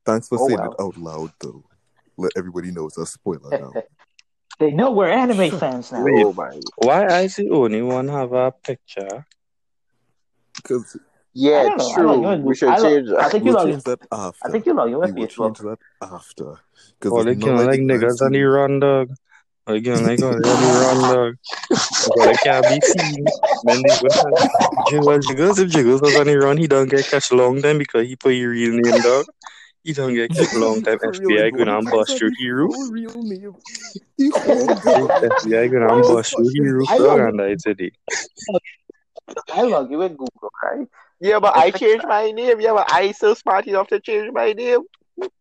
Thanks 0.09 0.27
for 0.29 0.39
Oh, 0.41 0.47
saying 0.49 0.59
well. 0.59 0.73
it 0.73 0.81
out 0.83 0.97
loud, 0.97 1.33
though. 1.39 1.63
Let 2.17 2.33
everybody 2.35 2.71
know 2.71 2.87
it's 2.87 2.97
a 2.97 3.05
spoiler 3.07 3.51
now. 3.59 3.73
They 4.61 4.73
know 4.73 4.91
we're 4.91 5.09
anime 5.09 5.57
fans 5.57 5.93
now. 5.93 6.03
Wait. 6.03 6.25
Oh. 6.25 6.35
Why 6.79 7.07
I 7.07 7.29
the 7.29 7.49
only 7.53 7.81
one 7.81 8.09
have 8.09 8.33
a 8.33 8.51
picture? 8.51 9.25
Because 10.57 10.97
Yeah, 11.33 11.63
don't. 11.63 11.81
I 11.81 11.95
true. 11.95 12.17
like- 12.27 12.41
we 12.43 12.55
should 12.57 12.69
I 12.71 12.79
like- 12.79 12.83
change 12.83 13.09
I 13.11 13.29
think 13.29 13.45
you 13.45 13.53
we'll 13.53 13.63
log. 13.63 13.69
change 13.71 13.85
that 13.85 14.01
after. 14.11 14.49
I 14.49 14.51
think 14.51 14.67
you 14.67 14.75
log 14.75 14.91
your 14.91 14.99
we 15.01 15.13
will 15.13 15.27
Facebook. 15.29 15.57
change 15.57 15.59
that 15.69 15.79
after. 16.03 16.55
Because 16.99 17.13
Or 17.13 17.23
they 17.25 17.37
can 17.37 17.55
not 17.55 17.67
like 17.67 17.79
the 17.79 17.87
niggas 17.87 18.01
person- 18.19 18.27
on 18.27 18.33
the 18.33 18.43
run 18.43 18.81
dog. 18.81 19.07
Or 19.69 19.75
they 19.75 19.81
can 19.83 20.03
like 20.05 20.23
on 20.23 20.41
the 20.43 20.49
run 20.83 20.99
dog. 21.15 21.33
But 22.17 22.25
they 22.27 22.35
can't 22.43 22.67
be 22.67 22.79
seen. 22.83 23.25
Then 23.63 23.83
they 23.87 23.95
go 24.03 24.09
Jiggles, 24.91 25.27
Jiggles, 25.29 25.59
if 25.61 25.69
Jiggles 25.71 26.01
was 26.03 26.17
on 26.17 26.27
the 26.27 26.37
run, 26.37 26.57
he 26.57 26.67
don't 26.67 26.89
get 26.91 27.07
catch 27.07 27.31
long 27.31 27.61
then 27.61 27.79
because 27.79 28.09
he 28.09 28.17
put 28.17 28.31
your 28.35 28.51
real 28.51 28.73
name 28.73 29.03
dog. 29.03 29.27
He 29.89 29.95
don't 29.95 30.13
get 30.13 30.31
catch 30.37 30.53
long 30.53 30.83
time. 30.83 30.99
FBI 30.99 31.57
gonna 31.57 31.77
what 31.77 31.85
is 31.85 31.91
bust 31.91 32.11
that 32.11 32.21
your 32.21 32.31
hero. 32.39 32.69
real 32.91 33.23
name? 33.23 33.55
The 34.19 34.31
whole 34.37 34.67
girl. 34.67 35.09
FBI 35.31 35.73
gonna 35.73 35.87
Why 35.89 36.03
the 36.03 36.13
bust 36.13 36.31
fuck 36.33 36.45
your 36.53 36.65
hero 36.67 36.85
I 36.91 36.99
dog 36.99 37.07
love 37.07 37.21
and 37.21 37.41
I 37.41 37.57
said 37.57 37.81
it. 37.81 37.95
I 39.55 39.63
log 39.63 39.91
you 39.91 39.97
with 39.97 40.13
Google, 40.19 40.53
right? 40.63 40.87
Yeah, 41.21 41.39
but 41.41 41.57
I 41.57 41.71
changed 41.71 42.05
my 42.07 42.31
name. 42.33 42.61
Yeah, 42.61 42.75
but 42.75 42.93
I 42.93 43.13
so 43.13 43.33
smart 43.33 43.67
enough 43.67 43.89
to 43.89 43.99
change 43.99 44.31
my 44.31 44.53
name. 44.53 44.81
Look, 45.17 45.33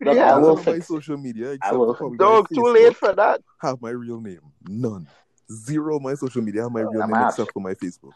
Yeah. 0.00 0.34
I 0.36 0.38
will 0.38 0.54
my 0.54 0.62
fix. 0.62 0.86
social 0.86 1.16
media, 1.16 1.56
I 1.60 1.72
will- 1.72 1.94
Dog, 2.16 2.48
too 2.48 2.60
Facebook, 2.60 2.74
late 2.74 2.96
for 2.96 3.12
that. 3.12 3.40
have 3.60 3.82
my 3.82 3.90
real 3.90 4.20
name. 4.20 4.38
None. 4.68 5.08
Zero 5.50 5.98
my 5.98 6.14
social 6.14 6.42
media 6.42 6.62
have 6.62 6.70
my 6.70 6.82
real 6.82 7.02
I'm 7.02 7.10
name 7.10 7.16
out. 7.16 7.30
except 7.30 7.50
for 7.52 7.58
my 7.60 7.74
Facebook. 7.74 8.12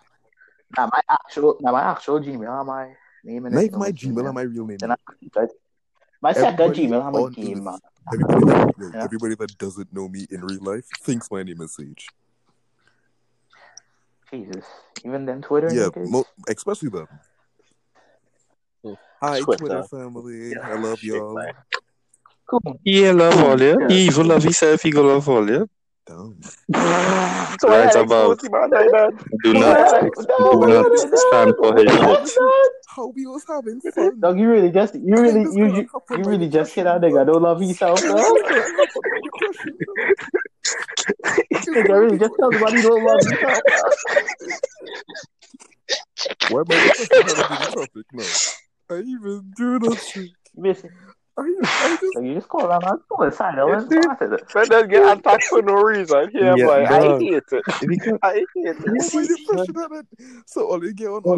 Now 0.78 0.88
my 0.92 1.00
actual, 1.10 1.56
now 1.60 1.72
my 1.72 1.82
actual 1.82 2.20
Gmail, 2.20 2.64
my 2.64 2.94
name 3.24 3.46
and 3.46 3.54
Not 3.56 3.72
my 3.72 3.90
Gmail 3.90 4.26
and 4.26 4.34
my 4.34 4.42
real 4.42 4.66
name. 4.66 4.78
Then 6.22 6.28
I, 6.28 6.32
my 6.32 6.32
second 6.32 6.60
Everybody 6.60 6.88
Gmail, 6.88 7.06
I'm 7.06 7.14
a 7.14 7.22
on 7.22 7.32
game 7.32 7.64
man. 7.64 7.78
Everybody 8.12 8.44
that, 8.44 8.74
yo, 8.78 8.90
Yeah. 8.94 9.04
everybody 9.04 9.34
that 9.36 9.58
doesn't 9.58 9.92
know 9.92 10.08
me 10.08 10.26
in 10.30 10.44
real 10.44 10.62
life 10.62 10.84
thinks 11.00 11.30
my 11.30 11.42
name 11.42 11.60
is 11.60 11.74
Sage. 11.74 12.08
Jesus, 14.30 14.64
even 15.04 15.26
then 15.26 15.42
Twitter. 15.42 15.72
Yeah, 15.72 15.88
niggas? 15.88 16.10
mo- 16.10 16.24
especially 16.48 16.90
them. 16.90 17.06
Hmm. 18.84 18.94
Hi, 19.22 19.40
Twitter. 19.40 19.58
Twitter 19.58 19.82
family. 19.84 20.56
I 20.56 20.74
love 20.74 21.02
y'all. 21.02 21.34
man. 21.34 21.52
Cool. 22.46 22.80
He 22.84 23.10
love 23.12 23.42
all 23.44 23.60
you. 23.60 23.86
He 23.88 24.06
even 24.06 24.26
love 24.28 24.42
himself, 24.42 24.82
he 24.82 24.90
go 24.90 25.02
love 25.02 25.28
all 25.28 25.48
you. 25.48 25.68
Damn. 26.06 26.36
So 27.60 27.68
I 27.68 27.84
Right 27.84 27.94
had 27.94 27.96
about. 27.96 28.32
exclusive 28.32 28.52
man 28.52 28.70
like 28.70 28.90
that. 28.90 29.12
Do 29.44 29.52
No, 29.52 29.60
not 29.60 30.02
no, 30.28 30.82
do 30.82 31.06
not 31.06 31.18
stand 31.18 31.54
for 31.56 31.76
his 31.76 31.90
shit. 32.30 32.38
How 32.88 33.06
we 33.14 33.26
was 33.26 33.44
having 33.46 33.80
fun. 33.80 34.18
Dog, 34.20 34.38
you 34.40 34.48
really 34.50 34.70
just, 34.70 34.94
you 34.94 35.14
really, 35.14 35.42
you, 35.54 35.66
you, 35.76 35.88
you 36.10 36.24
really 36.24 36.48
just 36.48 36.74
hit 36.74 36.84
that 36.84 37.00
nigga. 37.00 37.24
Don't 37.26 37.42
love 37.42 37.60
himself, 37.60 38.00
dog. 38.00 38.16
Nigga 41.68 42.00
really 42.00 42.18
just 42.18 42.34
tell 42.38 42.50
somebody 42.52 42.82
don't 42.82 43.04
love 43.04 43.20
himself. 43.22 43.60
Why 46.50 46.60
am 46.60 46.66
I 46.70 46.92
supposed 46.94 47.36
to 47.36 47.44
have 47.44 47.60
the 47.60 47.86
topic 47.86 48.06
now? 48.12 48.24
I 48.90 48.98
even 49.00 49.52
do 49.56 49.78
not 49.78 49.98
think. 49.98 50.30
Listen, 50.56 50.90
I, 51.40 51.86
I 51.86 51.96
just 51.96 52.12
so 52.14 52.20
you 52.20 52.34
just 52.34 52.48
call 52.48 52.68
that 52.68 52.82
man 52.82 52.98
suicide. 53.08 53.58
I 53.58 53.64
was 53.64 53.86
Yes, 53.90 54.04
started 54.04 54.32
it. 54.34 54.44
But 54.52 54.68
then 54.68 54.88
get 54.88 55.18
attacked 55.18 55.44
for 55.44 55.62
no 55.62 55.74
reason. 55.74 56.30
Yeah, 56.32 56.54
Yeah, 56.56 56.66
boy. 56.66 56.84
I 56.88 57.18
hate 57.18 57.44
it. 57.50 57.64
Because 57.86 58.18
I 58.22 58.32
hate 58.34 58.48
it. 58.54 58.76
why 58.84 59.08
my 59.12 59.26
depression 59.26 59.74
had. 59.76 60.06
So 60.46 60.70
all 60.70 60.84
you 60.84 60.92
get 60.92 61.08
on 61.08 61.22
all 61.24 61.32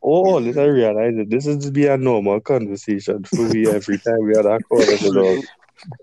all 0.00 0.40
this 0.40 0.56
I, 0.56 0.60
all 0.60 0.64
I 0.64 0.66
realize 0.66 1.16
that 1.16 1.30
this 1.30 1.46
is 1.46 1.64
to 1.64 1.70
be 1.70 1.86
a 1.86 1.96
normal 1.96 2.40
conversation 2.40 3.24
for 3.24 3.42
me 3.42 3.68
every 3.68 3.98
time 3.98 4.18
we 4.24 4.34
are 4.34 4.46
a 4.46 4.62
call 4.62 4.82
it 4.82 5.02
a 5.02 5.10
dog. 5.14 5.44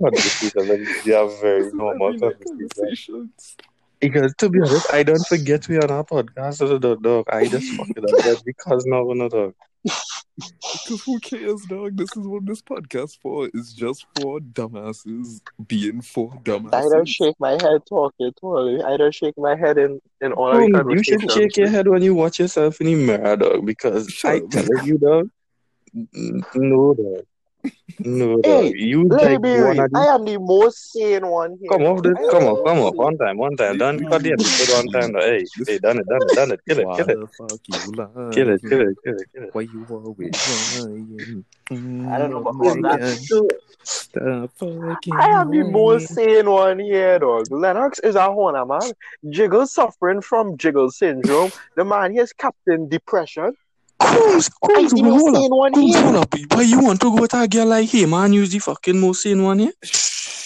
Conversation, 0.01 0.67
like, 0.67 0.79
we 1.05 1.11
have 1.13 1.39
very 1.39 1.71
normal 1.71 2.13
conversations. 2.19 3.55
Because 4.01 4.33
to 4.37 4.49
be 4.49 4.59
honest, 4.61 4.87
I 4.93 5.03
don't 5.03 5.25
forget 5.27 5.67
we 5.67 5.77
on 5.77 5.91
our 5.91 6.03
podcast 6.03 6.61
as 6.61 6.79
dog, 6.79 7.01
dog. 7.03 7.25
I 7.29 7.47
just 7.47 7.69
fuck 7.71 7.89
it 7.95 8.03
up 8.05 8.39
because 8.45 8.85
now 8.85 9.03
we're 9.03 9.15
not 9.15 9.31
dog. 9.31 9.53
Because 9.85 11.03
who 11.03 11.19
cares, 11.19 11.65
dog? 11.65 11.97
This 11.97 12.15
is 12.15 12.27
what 12.27 12.45
this 12.45 12.61
podcast 12.61 13.17
for. 13.21 13.49
It's 13.53 13.73
just 13.73 14.05
for 14.13 14.39
dumbasses 14.39 15.41
being 15.67 16.01
for 16.01 16.31
dumbasses. 16.43 16.73
I 16.73 16.89
don't 16.89 17.07
shake 17.07 17.35
my 17.39 17.51
head 17.51 17.81
talking 17.87 18.31
totally. 18.39 18.81
I 18.83 18.97
don't 18.97 19.13
shake 19.13 19.37
my 19.37 19.55
head 19.55 19.77
in, 19.77 19.99
in 20.21 20.33
all 20.33 20.51
of 20.51 20.71
the 20.71 20.83
Boom, 20.83 20.89
you 20.91 21.03
should 21.03 21.31
shake 21.31 21.57
your 21.57 21.69
head 21.69 21.87
when 21.87 22.01
you 22.01 22.13
watch 22.13 22.39
yourself 22.39 22.79
in 22.81 22.87
the 22.87 22.95
mirror, 22.95 23.35
dog. 23.35 23.65
Because 23.65 24.09
Shut 24.09 24.35
I 24.35 24.39
tell 24.39 24.77
you, 24.83 24.97
dog, 24.97 25.29
n- 25.95 26.43
no, 26.53 26.93
dog. 26.93 27.25
No, 28.05 28.41
dog. 28.41 28.71
Hey, 28.73 28.73
You 28.75 29.09
Let 29.09 29.27
me 29.29 29.37
like 29.37 29.41
one 29.51 29.79
real. 29.79 29.79
of 29.79 29.91
I 29.95 30.05
am 30.05 30.25
the 30.25 30.37
most 30.39 30.91
sane 30.91 31.25
one 31.27 31.57
here. 31.61 31.69
Come 31.71 31.83
off, 31.83 32.03
this, 32.03 32.13
come 32.29 32.43
the 32.43 32.45
off, 32.45 32.59
come 32.65 32.77
most 32.77 32.79
off. 32.79 32.95
One 32.97 33.17
time, 33.17 33.37
one 33.37 33.55
time. 33.57 33.77
Done. 33.77 33.99
Cut 34.09 34.23
the 34.23 34.33
episode 34.33 34.69
one 34.69 34.89
time. 34.89 35.13
dog. 35.13 35.23
Hey, 35.23 35.45
hey, 35.67 35.77
done 35.79 35.99
it, 35.99 36.07
done 36.07 36.23
it, 36.25 36.33
done 36.35 36.51
it. 36.51 36.59
Kill 36.67 36.79
it, 36.79 36.87
Why 36.87 36.95
kill 36.95 37.09
it, 37.09 37.19
the 37.19 37.27
fuck 37.37 37.59
you 37.67 37.81
lying? 37.95 38.31
kill 38.31 38.49
it, 38.49 38.61
kill 38.67 38.81
it, 38.81 38.97
kill 39.03 39.19
it, 39.19 39.27
kill 39.33 39.43
it. 39.43 39.49
Why 39.53 39.61
you 39.61 39.85
always 39.89 40.41
lying? 40.47 41.45
I 42.07 42.17
don't 42.17 42.31
know 42.31 42.37
Mm, 42.37 42.41
about 42.41 42.55
my 42.55 42.81
that. 42.81 43.19
Stop 43.83 44.51
fucking 44.57 45.13
I 45.19 45.27
am 45.41 45.51
the 45.51 45.63
most 45.63 46.13
sane 46.13 46.49
one 46.49 46.79
here, 46.79 47.19
dog. 47.19 47.51
Lennox 47.51 47.99
is 47.99 48.15
a 48.15 48.29
honor, 48.29 48.65
man. 48.65 48.93
Jiggle 49.29 49.65
suffering 49.67 50.21
from 50.21 50.57
jiggle 50.57 50.89
syndrome. 50.89 51.51
The 51.75 51.85
man 51.85 52.11
he 52.11 52.17
has 52.17 52.33
Captain 52.33 52.87
Depression. 52.89 53.53
Coons, 54.01 54.49
Coons, 54.49 54.93
hold 54.93 55.35
up. 55.35 55.51
one 55.51 55.73
Coons, 55.73 55.95
up. 56.15 56.35
Why 56.53 56.61
you 56.63 56.79
want 56.81 57.01
to 57.01 57.11
go 57.15 57.21
with 57.21 57.33
a 57.33 57.47
girl 57.47 57.67
like 57.67 57.89
him 57.89 58.13
and 58.13 58.33
use 58.33 58.51
the 58.51 58.59
fucking 58.59 58.99
most 58.99 59.23
sane 59.23 59.43
one 59.43 59.59
here? 59.59 59.73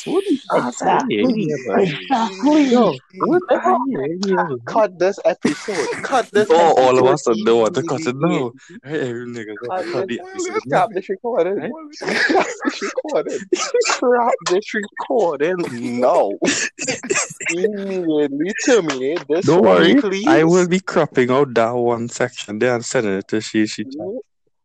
What 0.05 0.23
the 0.25 0.37
fuck? 0.49 0.67
Exactly. 0.67 1.15
Yeah, 1.17 1.27
yeah. 1.35 1.79
Exactly. 1.79 2.63
Yo, 2.65 2.93
what 3.17 3.41
are? 3.51 4.57
Cut 4.65 4.99
this 4.99 5.19
episode. 5.25 5.87
Cut 6.03 6.29
this 6.31 6.47
Oh, 6.51 6.55
episode. 6.71 6.81
all 6.81 6.99
of 6.99 7.05
us 7.05 7.27
are 7.27 7.35
the 7.35 7.55
want 7.55 7.75
to 7.75 7.83
cut 7.83 8.01
it 8.01 8.07
immediately. 8.07 8.51
now. 8.83 8.89
Hey, 8.89 9.09
every 9.09 9.25
nigga 9.27 9.53
Cut 9.69 9.85
cut 9.93 10.07
the 10.07 10.19
episode. 10.19 10.61
Stop 10.67 10.89
this 10.93 11.09
recording. 11.09 11.55
Right? 11.55 11.71
Stop 11.93 12.45
this 12.65 12.81
recording. 12.81 13.39
Stop 13.81 14.33
this 14.49 14.73
recording. 14.73 15.99
No. 16.01 16.37
Immediately 17.49 18.53
terminate 18.65 19.23
this. 19.27 19.45
Don't 19.45 19.63
one, 19.63 19.75
worry, 19.77 19.95
please. 20.01 20.27
I 20.27 20.43
will 20.43 20.67
be 20.67 20.79
cropping 20.79 21.31
out 21.31 21.53
that 21.53 21.71
one 21.71 22.09
section 22.09 22.59
there 22.59 22.75
and 22.75 22.83
sending 22.85 23.13
it 23.17 23.27
to 23.29 23.41
she. 23.41 23.65
She. 23.67 23.85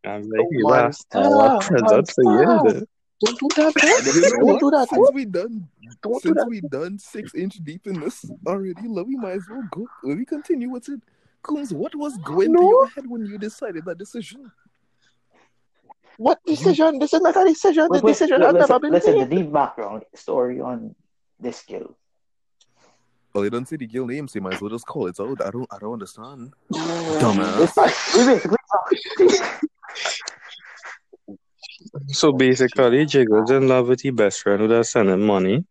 I'm 0.05 0.21
like, 0.29 0.47
hey, 0.51 0.63
One 0.63 0.83
wow, 0.85 0.91
star, 0.91 1.23
I 1.23 1.27
want 1.27 1.51
one 1.51 1.61
present 1.61 2.11
for 2.11 2.23
you. 2.23 2.87
Don't 3.21 3.37
do 3.39 3.47
that, 3.57 3.73
man. 3.75 4.39
Don't 4.39 4.45
what? 4.45 4.59
do 4.59 4.71
that. 4.71 4.89
Since 4.89 5.11
we 5.13 5.25
done, 5.25 5.67
Don't 6.01 6.13
do 6.23 6.29
since 6.29 6.37
that. 6.37 6.47
we 6.47 6.61
done 6.61 6.97
six 6.97 7.35
inch 7.35 7.55
deep 7.63 7.85
in 7.87 7.99
this 7.99 8.25
already, 8.47 8.87
love, 8.87 9.07
we 9.07 9.15
might 9.17 9.33
as 9.33 9.43
well 9.49 9.63
go. 9.71 9.87
Let 10.03 10.17
me 10.17 10.25
continue 10.25 10.69
with 10.69 10.87
it? 10.89 11.01
Coons, 11.41 11.73
what 11.73 11.95
was 11.95 12.17
going 12.19 12.47
through 12.53 12.61
No. 12.63 12.69
your 12.69 12.87
head 12.87 13.07
when 13.07 13.25
you 13.25 13.37
decided 13.37 13.83
that 13.85 13.97
decision? 13.97 14.51
What 16.17 16.39
decision? 16.45 16.99
This 16.99 17.13
is 17.13 17.21
not 17.21 17.35
a 17.37 17.45
decision. 17.45 17.83
The 17.85 17.89
Wait, 17.93 18.03
wait, 18.03 18.11
decision 18.11 18.41
wait, 18.41 18.45
has 18.47 18.53
listen, 18.53 18.69
never 18.69 18.79
been 18.79 18.91
listen, 18.91 19.13
the 19.19 19.25
made. 19.25 19.29
deep 19.43 19.53
background 19.53 20.03
story 20.15 20.59
on 20.59 20.95
this 21.39 21.57
skill. 21.57 21.97
Well, 23.33 23.43
they 23.43 23.49
don't 23.49 23.67
say 23.67 23.77
the 23.77 23.87
girl 23.87 24.05
name, 24.07 24.27
so 24.27 24.37
you 24.39 24.41
might 24.41 24.55
as 24.55 24.61
well 24.61 24.71
just 24.71 24.85
call 24.87 25.07
it 25.07 25.19
out. 25.19 25.39
I 25.45 25.49
don't, 25.51 25.67
I 25.71 25.77
don't 25.77 25.93
understand. 25.93 26.53
It's 26.71 26.79
Dumbass. 27.23 27.77
like, 27.77 27.95
we 28.15 28.25
basically 28.25 29.37
So 32.07 32.31
basically, 32.31 33.05
Jiggles 33.05 33.51
in 33.51 33.67
love 33.67 33.87
with 33.87 34.01
his 34.01 34.13
best 34.13 34.41
friend 34.41 34.61
who 34.61 34.67
does 34.67 34.89
send 34.89 35.09
him 35.09 35.21
money. 35.25 35.65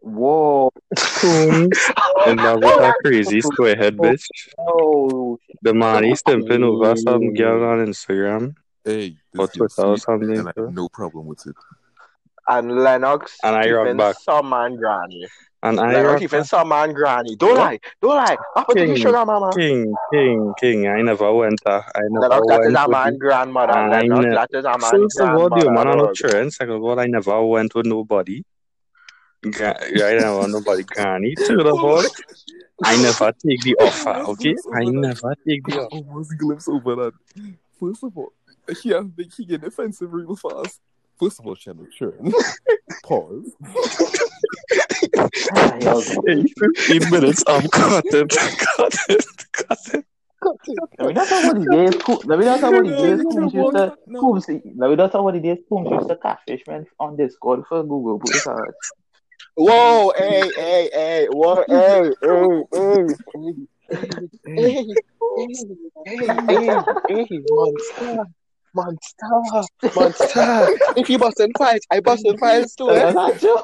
Whoa. 0.00 0.70
Coons 0.96 1.78
in 2.26 2.36
love 2.36 2.60
with 2.62 2.80
a 2.80 2.94
crazy 3.04 3.40
square 3.40 3.76
head 3.76 3.96
oh, 3.98 4.02
bitch. 4.02 4.26
Oh, 4.58 5.38
the 5.62 5.74
man 5.74 6.04
he's 6.04 6.22
simping 6.22 6.62
over 6.62 6.96
some 6.96 7.34
girl 7.34 7.64
on 7.64 7.86
Instagram 7.86 8.54
Hey, 8.84 9.16
or 9.36 9.46
this 9.46 9.56
girl's 9.76 9.76
Twitter 9.76 9.88
or 9.88 9.98
something. 9.98 10.38
and 10.38 10.48
I 10.48 10.52
have 10.56 10.72
no 10.72 10.88
problem 10.88 11.26
with 11.26 11.46
it. 11.46 11.56
And 12.48 12.82
Lennox 12.82 13.36
And 13.44 13.54
I 13.54 13.70
rock 13.70 13.96
back. 13.96 14.16
some 14.20 14.48
man 14.48 14.76
granny. 14.76 15.26
And 15.62 15.78
I 15.78 15.92
Lennox 15.92 16.06
rock 16.08 16.18
keeping 16.20 16.44
some 16.44 16.68
man 16.68 16.92
granny. 16.94 17.36
Don't 17.36 17.54
lie. 17.54 17.78
Don't 18.00 18.16
lie. 18.16 18.34
To 18.56 18.64
the 18.68 18.74
King, 18.86 18.96
sugar 18.96 19.26
mama. 19.26 19.50
King, 19.54 19.94
King, 20.12 20.54
King. 20.58 20.88
I 20.88 21.02
never 21.02 21.30
went. 21.34 21.60
Uh, 21.66 21.82
I 21.94 22.00
never 22.08 22.28
Lennox, 22.28 22.46
that 22.48 22.60
is 22.60 22.72
went 22.74 22.86
a 22.86 22.88
man 22.90 23.18
grandmother. 23.18 23.72
I 23.74 24.00
Lennox, 24.00 24.24
ne- 24.24 24.34
that 24.34 24.48
is 24.52 24.64
a 24.64 24.68
man 24.78 24.90
First 24.90 25.20
of 25.20 25.28
all, 25.28 25.48
the 25.50 25.56
man 25.56 25.64
grandmother. 25.64 25.90
on 25.90 25.96
no 25.98 26.12
children. 26.14 26.50
Second 26.50 26.74
of 26.76 26.82
all, 26.82 26.98
I 26.98 27.06
never 27.08 27.44
went 27.44 27.74
with 27.74 27.84
nobody. 27.86 28.42
Gra- 29.42 29.76
I 29.82 29.90
never 30.14 30.38
want 30.38 30.52
nobody 30.52 30.82
granny. 30.82 31.34
Third 31.38 31.60
of 31.66 31.84
all, 31.84 32.04
I 32.82 32.96
never 32.96 33.32
take 33.46 33.62
the 33.62 33.76
offer. 33.80 34.30
Okay, 34.30 34.54
I 34.74 34.84
never 34.84 35.34
take 35.46 35.64
the 35.66 35.74
I 35.74 35.76
offer. 35.84 35.94
almost 35.96 36.38
glimpse 36.38 36.68
over 36.68 36.94
that. 36.96 37.12
First 37.78 38.02
of 38.04 38.16
all, 38.16 38.32
he 38.82 38.90
has 38.90 39.04
the 39.14 39.30
he 39.36 39.44
get 39.44 39.60
defensive 39.60 40.10
real 40.12 40.36
fast. 40.36 40.80
First 41.18 41.38
of 41.40 41.46
all, 41.46 41.54
Channel 41.56 41.86
Churn. 41.98 42.32
Pause. 43.04 43.52
Ah, 43.62 43.72
yo, 43.74 44.29
Hey, 45.54 46.44
15 46.58 47.10
minutes. 47.10 47.44
I'm 47.46 47.68
cut 47.68 48.04
it. 48.06 48.30
Cut 48.30 48.94
it. 49.08 49.24
Cut 49.52 49.78
it. 49.92 50.04
Let 50.98 51.08
me 51.08 51.12
not 51.14 51.28
talk 51.28 51.44
about 51.44 51.60
the 51.60 51.66
days. 51.70 52.02
Coo- 52.02 52.20
Let 52.24 52.38
me 52.38 52.44
not 52.44 52.60
talk 52.60 52.70
about 52.70 52.84
the 52.84 52.96
days. 52.96 53.24
Coombs 53.24 53.54
used 53.54 53.72
to. 53.72 53.96
No. 54.06 54.20
Coombs, 54.20 54.48
let 54.48 54.64
me 54.90 54.96
not 54.96 55.12
talk 55.12 55.20
about 55.20 55.34
the 55.34 55.40
days. 55.40 55.58
Coombs 55.68 55.90
used 55.90 56.08
to 56.08 56.16
catfish 56.16 56.62
man 56.66 56.86
on 56.98 57.16
Discord 57.16 57.64
for 57.68 57.82
Google. 57.82 58.18
Put 58.18 58.36
it 58.36 58.46
out. 58.46 58.74
Whoa, 59.56 60.12
hey, 60.16 60.50
hey, 60.56 60.90
hey, 60.92 61.26
whoa, 61.30 61.62
hey, 61.68 62.12
hey, 62.22 62.62
hey, 62.72 63.14
hey, 63.90 64.06
hey, 64.56 64.84
hey, 66.46 66.78
hey, 67.08 67.42
monster, 67.48 68.24
monster, 68.74 69.26
monster. 69.96 70.66
If 70.96 71.08
you 71.08 71.18
busting 71.18 71.52
fights, 71.58 71.86
I 71.90 72.00
busting 72.00 72.38
fights 72.38 72.74
too. 72.74 72.86
That's 72.86 73.10
Eh? 73.10 73.12
not 73.12 73.38
true. 73.38 73.58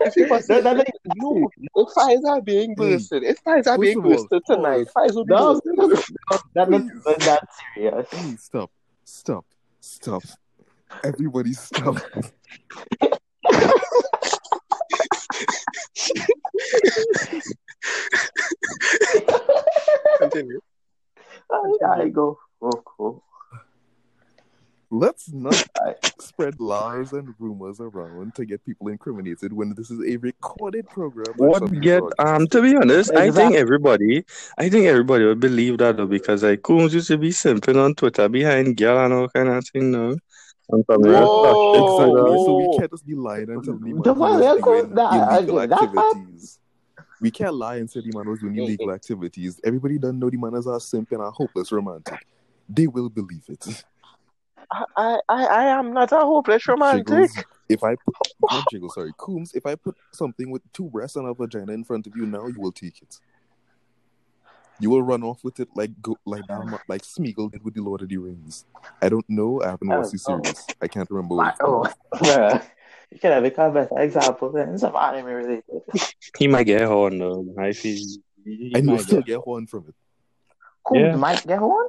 If 0.00 0.16
you 0.16 0.28
busting, 0.28 0.62
That- 0.62 0.76
that- 0.76 0.92
no, 1.16 1.48
if 1.76 1.88
fights 1.94 2.24
are 2.26 2.40
being 2.40 2.74
bursted, 2.74 3.22
if 3.24 3.38
fights 3.38 3.66
are 3.66 3.78
being 3.78 3.98
of 3.98 4.04
bursted 4.04 4.42
tonight, 4.46 4.88
fights 4.94 5.14
will 5.14 5.24
be 5.24 5.34
No, 5.34 5.54
bursted. 5.54 6.06
that 6.54 6.70
not 6.70 6.82
that's 7.04 7.26
not 7.26 7.48
serious. 7.74 8.08
Hey, 8.10 8.36
stop. 8.36 8.70
Stop. 9.04 9.44
Stop. 9.80 10.22
Everybody 11.04 11.52
stop. 11.52 11.96
Continue. 20.18 20.60
I, 21.50 21.72
I 22.02 22.08
go. 22.08 22.38
Oh, 22.62 22.70
cool. 22.84 23.22
Let's 24.90 25.32
not 25.32 25.54
spread 26.20 26.60
lies 26.60 27.12
and 27.12 27.34
rumors 27.40 27.80
around 27.80 28.34
to 28.36 28.44
get 28.44 28.64
people 28.64 28.86
incriminated 28.88 29.52
when 29.52 29.74
this 29.74 29.90
is 29.90 29.98
a 30.06 30.16
recorded 30.18 30.88
program. 30.88 31.34
What 31.38 31.60
get 31.80 32.00
broadcast. 32.00 32.28
um 32.28 32.46
to 32.48 32.62
be 32.62 32.76
honest, 32.76 33.12
I 33.14 33.30
think 33.32 33.54
everybody 33.54 34.24
I 34.58 34.68
think 34.68 34.86
everybody 34.86 35.24
would 35.24 35.40
believe 35.40 35.78
that 35.78 35.96
though 35.96 36.06
because 36.06 36.44
like 36.44 36.62
Coons 36.62 36.94
used 36.94 37.08
to 37.08 37.18
be 37.18 37.30
simping 37.30 37.82
on 37.84 37.94
Twitter 37.96 38.28
behind 38.28 38.76
girl 38.76 39.04
and 39.04 39.12
all 39.12 39.28
kind 39.28 39.48
of 39.48 39.66
thing 39.66 39.90
now. 39.90 40.14
And 40.68 40.84
some 40.88 41.02
real 41.02 41.20
Whoa. 41.20 41.42
stuff. 41.42 41.56
shit, 41.74 41.82
Exactly. 41.82 42.36
so 42.36 42.44
So 42.46 42.56
we 42.70 42.78
can't 42.78 42.90
just 42.92 43.06
be 43.06 43.14
lying 43.14 43.50
and 43.50 43.64
telling 43.64 43.80
the 43.80 44.02
The 44.02 44.14
man 44.14 44.18
one 44.18 44.30
he 44.30 44.36
was 44.38 44.56
that 44.56 44.62
goes- 44.62 44.94
that- 44.94 45.38
illegal 45.40 45.56
that 45.56 45.70
part- 45.70 45.96
activities. 46.16 46.58
We 47.20 47.30
can't 47.30 47.54
lie 47.54 47.76
and 47.76 47.90
say 47.90 48.00
the 48.02 48.16
man 48.16 48.28
was 48.28 48.40
doing 48.40 48.56
illegal 48.56 48.92
activities. 48.92 49.60
Everybody 49.64 49.98
doesn't 49.98 50.18
know 50.18 50.28
the 50.30 50.36
man 50.36 50.54
is 50.54 50.66
a 50.66 50.78
simp 50.78 51.10
and 51.12 51.22
a 51.22 51.30
hopeless 51.30 51.72
romantic. 51.72 52.24
They 52.68 52.86
will 52.88 53.08
believe 53.08 53.44
it. 53.48 53.84
I, 54.70 55.18
I, 55.28 55.44
I 55.44 55.64
am 55.78 55.92
not 55.92 56.12
a 56.12 56.18
hopeless 56.18 56.66
romantic. 56.68 57.06
Jiggles, 57.06 57.44
if 57.68 57.82
I 57.84 57.94
put 57.96 58.14
not 58.50 58.64
Jiggles, 58.70 58.94
sorry, 58.94 59.12
Coombs, 59.16 59.52
if 59.54 59.66
I 59.66 59.74
put 59.74 59.96
something 60.12 60.50
with 60.50 60.62
two 60.72 60.90
breasts 60.90 61.16
and 61.16 61.28
a 61.28 61.34
vagina 61.34 61.72
in 61.72 61.84
front 61.84 62.06
of 62.06 62.16
you 62.16 62.26
now, 62.26 62.46
you 62.46 62.60
will 62.60 62.72
take 62.72 63.00
it. 63.02 63.18
You 64.78 64.90
will 64.90 65.02
run 65.02 65.22
off 65.22 65.42
with 65.42 65.58
it 65.60 65.68
like 65.74 65.90
go, 66.02 66.16
like 66.26 66.42
like 66.88 67.02
Smeagol 67.02 67.50
did 67.50 67.64
with 67.64 67.74
the 67.74 67.82
Lord 67.82 68.02
of 68.02 68.08
the 68.08 68.18
Rings. 68.18 68.64
I 69.00 69.08
don't 69.08 69.24
know. 69.28 69.62
I 69.62 69.70
haven't 69.70 69.88
watched 69.88 70.12
the 70.12 70.20
Oh, 70.28 70.34
oh. 70.38 70.42
series. 70.42 70.66
I 70.82 70.88
can't 70.88 71.10
remember. 71.10 71.34
My, 71.36 71.54
What 71.60 71.96
oh. 72.22 72.60
You 73.10 73.18
should 73.18 73.32
have 73.32 73.44
a 73.44 73.50
better 73.50 73.88
example 74.00 74.50
than 74.50 74.76
some 74.78 74.96
anime 74.96 75.26
related. 75.26 75.64
He 76.36 76.48
might 76.48 76.64
get 76.64 76.82
horn 76.82 77.18
though. 77.18 77.46
I 77.58 77.72
feel 77.72 78.04
he 78.44 78.72
and 78.74 78.86
you'll 78.86 78.98
still 78.98 79.18
get 79.20 79.26
get 79.26 79.46
one 79.46 79.66
from 79.66 79.86
it. 79.88 79.94
Coombs 80.84 81.00
Yeah. 81.02 81.16
might 81.16 81.46
get 81.46 81.60
one. 81.60 81.88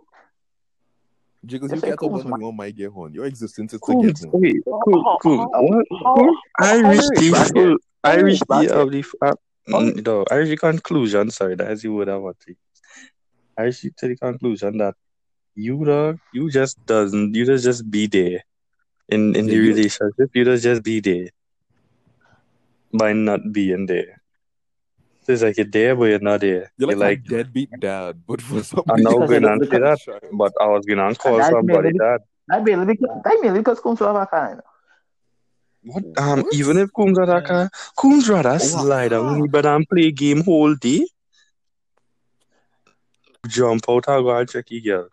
Jiggles, 1.47 1.71
you 1.71 1.79
say 1.79 1.87
can't 1.87 1.99
talk 2.01 2.11
Coombs 2.11 2.21
about 2.25 2.39
one 2.41 2.55
might 2.57 2.75
get 2.75 2.93
one. 2.93 3.13
Your 3.13 3.25
existence 3.25 3.73
is 3.73 3.79
to 3.81 3.85
Coons, 3.85 4.19
get 4.19 4.29
one. 4.31 4.41
wait, 4.41 4.63
Coons, 4.83 5.05
Coons, 5.21 5.49
what? 5.53 5.85
How- 6.03 6.15
Coons? 6.15 6.37
I 6.59 6.75
how 6.83 6.89
reached 6.91 7.11
is 7.13 7.19
the 7.19 7.29
bracket? 7.31 7.53
full, 7.53 7.77
I 8.03 8.09
How 8.11 8.17
is 8.17 8.23
reached 8.23 8.47
the 8.47 8.79
of 8.81 8.91
the 8.91 9.05
uh, 9.21 9.33
mm, 9.69 10.05
no, 10.05 10.25
I 10.29 10.35
reached 10.35 10.49
the 10.51 10.57
conclusion. 10.57 11.31
Sorry, 11.31 11.55
that 11.55 11.71
is 11.71 11.81
the 11.81 11.89
word 11.89 12.09
I 12.09 12.17
want 12.17 12.39
to 12.41 12.51
use. 12.51 12.57
I 13.57 13.63
reached 13.63 13.97
to 13.97 14.07
the 14.07 14.15
conclusion 14.17 14.77
that 14.77 14.95
you 15.55 15.83
dog, 15.85 16.19
you 16.33 16.49
just 16.51 16.83
doesn't, 16.85 17.33
you 17.35 17.45
just 17.45 17.63
just 17.63 17.89
be 17.89 18.07
there 18.07 18.43
in 19.09 19.35
in 19.35 19.47
the 19.47 19.53
you- 19.55 19.69
relationship. 19.73 20.29
You 20.33 20.45
just 20.45 20.63
just 20.63 20.83
be 20.83 20.99
there 20.99 21.29
by 22.93 23.13
not 23.13 23.51
being 23.51 23.85
there. 23.85 24.16
So 25.27 25.33
it's 25.33 25.41
like 25.43 25.57
you're 25.57 25.65
there, 25.65 25.93
but 25.93 26.05
you're 26.05 26.19
not 26.19 26.39
there. 26.39 26.71
You're 26.77 26.91
You're 26.91 26.97
like, 26.97 27.19
like, 27.19 27.25
a 27.25 27.29
deadbeat 27.29 27.69
dad, 27.81 28.21
but 28.25 28.41
for 28.41 28.63
some 28.63 28.83
I 28.89 28.95
know 29.01 29.15
Because 29.19 29.29
we're 29.29 29.35
it- 29.35 29.41
not 29.41 29.59
say 29.59 29.79
that, 29.79 30.29
but 30.31 30.53
I 30.61 30.67
was 30.67 30.85
gonna 30.85 31.13
call 31.15 31.37
That's 31.37 31.49
somebody 31.49 31.87
maybe- 31.89 31.97
that. 31.99 32.19
That 32.47 32.63
mainly 32.63 32.85
because 32.85 33.21
that 33.25 33.37
mainly 33.41 33.59
because 33.59 33.81
Coombs 33.81 33.99
have 33.99 34.15
a. 34.15 34.61
What? 35.83 36.03
Um, 36.17 36.43
What? 36.43 36.53
even 36.53 36.77
if 36.77 36.93
Coombs 36.93 37.17
attacker, 37.19 37.69
Coombs 37.97 38.29
rather 38.29 38.57
slide 38.59 39.09
down 39.09 39.35
in 39.35 39.47
bed 39.47 39.65
and 39.65 39.85
play 39.89 40.11
game 40.11 40.43
whole 40.45 40.73
day. 40.75 41.05
Jump 43.47 43.83
out 43.89 44.07
and 44.07 44.23
go 44.23 44.37
and 44.37 44.47
check 44.49 44.65
your 44.69 44.81
girl. 44.81 45.09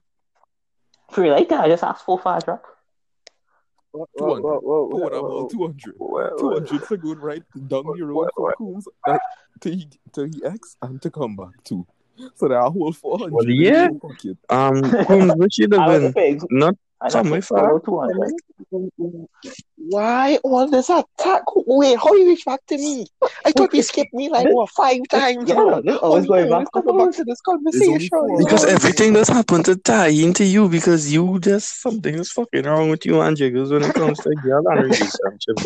Free 1.11 1.31
like 1.31 1.49
that, 1.49 1.65
I 1.65 1.69
just 1.69 1.83
ask 1.83 2.05
for 2.05 2.21
fast 2.21 2.45
track. 2.47 2.63
Whoa, 3.95 4.07
200. 4.19 4.43
whoa, 4.43 4.59
whoa, 4.61 4.89
Who 4.91 4.97
would 5.05 5.13
have 5.13 5.23
whoa, 5.23 5.31
all 5.43 5.49
200? 5.49 5.95
whoa, 5.99 6.37
200 6.37 6.83
for 6.83 6.97
good 6.97 7.19
right 7.19 7.43
down 7.69 7.85
the 7.97 8.05
road 8.05 8.15
What- 8.17 8.35
for 8.37 8.53
Coombs 8.59 8.89
uh, 9.07 9.19
to, 9.61 9.77
to 10.15 10.25
he 10.27 10.45
X 10.45 10.77
and 10.83 11.01
to 11.03 11.11
come 11.11 11.37
back 11.37 11.63
too. 11.63 11.87
So 12.35 12.49
there 12.49 12.59
are 12.61 12.67
a 12.67 12.71
whole 12.71 12.93
400 12.93 13.33
Well, 13.33 13.49
yeah. 13.49 13.89
Um, 14.51 14.83
Coombs, 15.07 15.33
where 15.37 15.49
she 15.51 15.67
I 15.73 15.99
was. 15.99 16.15
Not 16.51 16.77
I 17.05 17.09
somewhere 17.11 17.43
far. 17.43 17.79
Two 17.81 18.01
hundred. 18.01 18.33
Why 19.77 20.39
all 20.43 20.67
this 20.71 20.89
attack? 20.89 21.43
Wait, 21.55 21.99
how 21.99 22.15
you 22.15 22.27
reach 22.29 22.47
back 22.47 22.65
to 22.69 22.79
me? 22.79 23.07
I 23.45 23.53
thought 23.53 23.75
you 23.75 23.83
skipped 23.83 24.15
me 24.15 24.31
like 24.31 24.49
what 24.49 24.71
five 24.71 25.01
times. 25.11 25.47
Yeah, 25.47 25.57
bro. 25.57 25.83
this 25.83 25.93
How 25.93 25.99
always 25.99 26.27
going 26.27 26.51
always 26.51 26.67
back. 26.73 26.85
back 26.85 27.13
to 27.13 27.25
this 27.25 27.41
conversation? 27.43 28.09
Because 28.39 28.65
everything 28.65 29.13
does 29.13 29.29
happened 29.29 29.67
to 29.67 29.77
tie 29.77 30.09
into 30.09 30.45
you 30.47 30.69
because 30.71 31.13
you 31.13 31.39
just 31.41 31.83
something 31.83 32.15
is 32.15 32.33
fucking 32.33 32.65
wrong 32.65 32.89
with 32.89 33.05
you 33.05 33.21
and 33.21 33.37
Jiggles 33.37 33.71
when 33.71 33.83
it 33.83 33.93
comes 33.93 34.19
to 34.21 34.31
girl 34.43 34.67
and 34.71 34.85
relationship. 34.85 35.59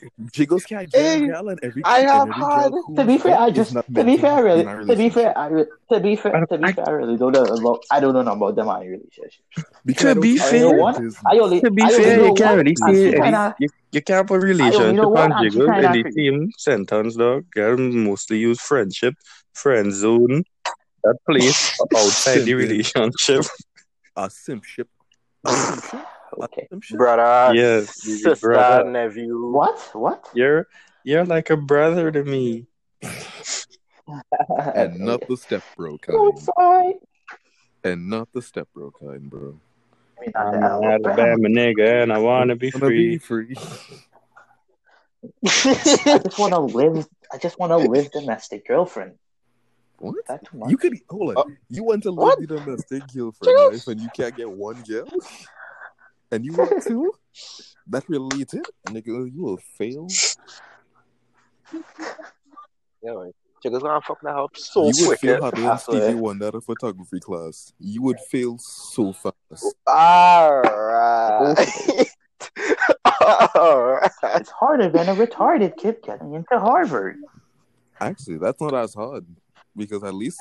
Though. 0.00 0.08
Jiggles 0.32 0.64
can't 0.64 0.88
Hey, 0.94 1.20
get 1.20 1.28
gal 1.30 1.50
every 1.62 1.82
I 1.84 1.98
have 2.00 2.28
every 2.28 2.32
had- 2.32 2.72
To 2.96 3.04
be 3.04 3.18
fair, 3.18 3.38
I 3.38 3.50
just 3.50 3.74
not 3.74 3.86
to 3.94 4.04
be 4.04 4.16
fair, 4.16 4.34
I 4.34 4.40
really 4.40 4.86
to 4.86 4.96
be 4.96 5.08
fair, 5.10 5.36
I 5.38 5.46
re- 5.48 5.66
to 5.92 6.00
be 6.00 6.16
fair, 6.16 6.46
to 6.46 6.58
be 6.58 6.72
fair, 6.72 6.88
I 6.88 6.90
really 6.92 7.16
don't 7.16 7.32
know 7.32 7.42
about 7.44 7.84
I 7.90 8.00
don't 8.00 8.14
know 8.14 8.32
about 8.32 8.54
them 8.56 8.68
in 8.68 8.88
relationships. 8.90 9.40
Because 9.84 10.02
To 10.02 10.14
don't 10.14 10.22
be 10.22 10.34
know 10.36 10.44
fair- 10.44 11.10
I 11.26 11.38
only 11.38 11.60
To 11.60 11.70
be 11.70 11.82
I 11.82 11.86
only 11.86 12.04
fair, 12.04 12.20
you 12.26 12.34
can't 12.34 12.40
one, 12.40 12.56
really 12.58 12.76
and 12.78 12.78
say 12.78 12.94
she 12.94 13.06
any, 13.16 13.22
kinda 13.22 13.56
you, 13.58 13.68
you 13.92 14.02
can't 14.02 14.26
put 14.28 14.34
I 14.34 14.36
only 14.36 14.52
relationship 14.52 14.94
know 14.96 15.08
one, 15.08 15.32
and 15.32 15.32
and 15.32 15.52
Jiggles 15.52 15.70
kinda 15.70 15.86
in 15.86 15.92
the 15.92 16.02
creepy. 16.02 16.26
same 16.28 16.52
sentence, 16.58 17.16
dog. 17.16 17.44
Girl 17.50 17.76
mostly 17.78 18.38
use 18.38 18.60
friendship, 18.60 19.14
friend 19.54 19.92
zone, 19.92 20.44
that 21.04 21.16
place 21.28 21.78
outside 21.96 22.40
the 22.40 22.54
relationship. 22.54 23.44
A 24.16 24.28
simp 24.30 24.64
ship. 24.64 24.88
A 25.44 25.52
simp 25.54 25.84
ship? 25.84 26.00
A 26.00 26.06
Okay. 26.44 26.66
simp 26.70 26.82
ship? 26.82 26.98
brother, 26.98 27.54
Yes, 27.54 27.90
sister, 28.02 28.36
brother. 28.40 28.90
nephew. 28.90 29.50
What? 29.50 29.78
What? 29.92 30.28
You're 30.34 30.66
you're 31.04 31.24
like 31.24 31.50
a 31.50 31.56
brother 31.56 32.10
to 32.12 32.24
me. 32.24 32.66
And 34.74 35.00
not 35.00 35.20
the 35.28 35.36
step 35.36 35.62
bro 35.76 35.98
kind. 35.98 36.18
outside. 36.18 36.94
And 37.84 38.08
not 38.08 38.28
the 38.32 38.40
step 38.40 38.66
bro 38.74 38.90
kind, 38.90 39.28
bro. 39.28 39.60
I 40.16 40.20
mean, 40.20 40.32
I'm 40.34 40.46
I- 40.46 40.56
an 40.56 40.64
I- 40.64 40.94
Alabama 40.94 41.48
nigga 41.48 42.02
and 42.02 42.12
I 42.12 42.18
wanna 42.18 42.56
be 42.56 42.70
Wanna 42.72 42.88
be 42.88 43.18
free. 43.18 43.54
free. 43.54 43.56
I 45.44 46.18
just 46.24 46.38
want 46.38 46.52
to 46.52 46.60
live. 46.60 47.06
I 47.32 47.38
just 47.38 47.58
want 47.58 47.72
to 47.72 47.78
live 47.78 48.10
domestic 48.12 48.66
girlfriend. 48.66 49.18
What? 49.98 50.14
That 50.28 50.44
too 50.46 50.58
much. 50.58 50.70
You 50.70 50.76
could 50.76 50.98
hold 51.10 51.30
on. 51.30 51.36
Uh, 51.38 51.42
you 51.68 51.82
want 51.82 52.02
to 52.04 52.10
live 52.10 52.18
what? 52.18 52.38
the 52.40 52.46
domestic 52.46 53.02
girlfriend 53.12 53.54
life 53.72 53.86
and 53.88 54.00
you 54.00 54.08
can't 54.14 54.34
get 54.36 54.50
one 54.50 54.82
girl? 54.82 55.08
And 56.30 56.44
you 56.44 56.52
want 56.52 56.82
two? 56.82 57.12
That 57.86 58.08
related? 58.08 58.66
Nigga, 58.86 59.32
you 59.32 59.42
will 59.42 59.56
fail. 59.76 60.06
Yeah, 63.02 63.14
man. 63.14 63.32
Jiggles 63.62 63.82
gonna 63.82 64.00
fuck 64.00 64.20
that 64.22 64.36
up 64.36 64.56
so 64.56 64.84
you 64.84 65.08
would 65.08 65.18
quick. 65.18 65.20
fail 65.20 65.40
harder 65.40 65.56
I 65.56 65.60
than 65.60 65.78
swear. 65.78 66.02
Stevie 66.02 66.20
Wonder 66.20 66.46
at 66.46 66.54
a 66.54 66.60
photography 66.60 67.18
class. 67.20 67.72
You 67.80 68.02
would 68.02 68.20
fail 68.20 68.56
so 68.58 69.12
fast. 69.12 69.74
Alright. 69.88 71.58
Alright. 73.26 74.10
It's 74.22 74.50
harder 74.50 74.88
than 74.88 75.08
a 75.08 75.14
retarded 75.14 75.76
kid 75.76 75.96
getting 76.04 76.34
into 76.34 76.58
Harvard. 76.58 77.16
Actually, 78.00 78.38
that's 78.38 78.60
not 78.60 78.74
as 78.74 78.94
hard 78.94 79.26
because 79.76 80.04
at 80.04 80.14
least 80.14 80.38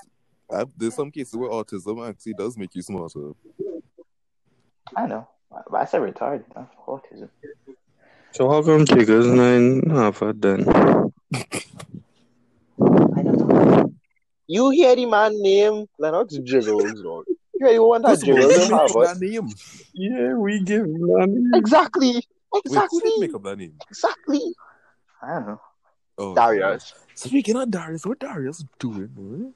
i 0.52 0.64
there's 0.78 0.96
some 0.96 1.12
cases 1.12 1.36
where 1.36 1.50
autism 1.50 2.08
actually 2.08 2.34
does 2.34 2.56
make 2.58 2.74
you 2.76 2.82
smarter. 2.82 3.32
I 4.96 5.08
know. 5.08 5.28
But 5.50 5.78
I 5.78 5.86
said 5.86 6.02
retarded, 6.02 6.44
not 6.56 6.70
autism. 6.88 7.30
So 8.32 8.50
how 8.50 8.62
come 8.62 8.86
Jiggles 8.86 9.28
nine 9.28 9.90
Harvard 9.90 10.42
then? 10.42 10.68
I 10.70 10.74
don't 13.24 13.38
know. 13.38 13.94
You 14.48 14.70
hear 14.70 14.96
the 14.96 15.06
man 15.06 15.42
name 15.42 15.86
Lennox 15.98 16.38
Jiggles, 16.44 17.02
dog. 17.02 17.24
You 17.28 17.38
hear 17.60 17.70
you 17.74 17.84
want 17.86 18.04
that 18.04 18.10
First 18.12 18.24
of 18.24 18.28
Jiggles 18.28 18.58
in 18.58 18.72
Harvard? 18.72 19.08
that 19.08 19.20
name? 19.20 19.50
Yeah, 19.94 20.34
we 20.36 20.60
give 20.60 20.86
money. 20.88 21.42
Exactly. 21.56 22.14
Wait, 22.16 22.26
who 22.54 22.62
Exactly. 22.66 23.00
did 23.02 23.20
make 23.20 23.34
up 23.34 23.44
that 23.44 23.58
name? 23.58 23.74
Exactly. 23.90 24.42
I 25.22 25.28
don't 25.34 25.48
know. 25.48 25.62
Oh, 26.20 26.36
Darius. 26.36 26.94
Speaking 27.16 27.56
of 27.58 27.72
Darius, 27.72 28.06
what 28.06 28.20
Darius 28.20 28.64
doing? 28.80 29.10
man? 29.18 29.54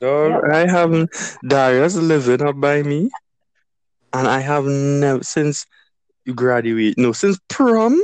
Dog, 0.00 0.42
Yeah. 0.44 0.54
I 0.56 0.66
haven't 0.70 1.10
Darius 1.46 1.96
living 1.96 2.42
up 2.46 2.60
by 2.60 2.82
me, 2.82 3.10
and 4.14 4.26
I 4.28 4.40
have 4.40 4.64
never 4.64 5.22
since 5.22 5.66
you 6.24 6.34
graduate. 6.34 6.94
No, 6.96 7.12
since 7.12 7.38
prom, 7.48 8.00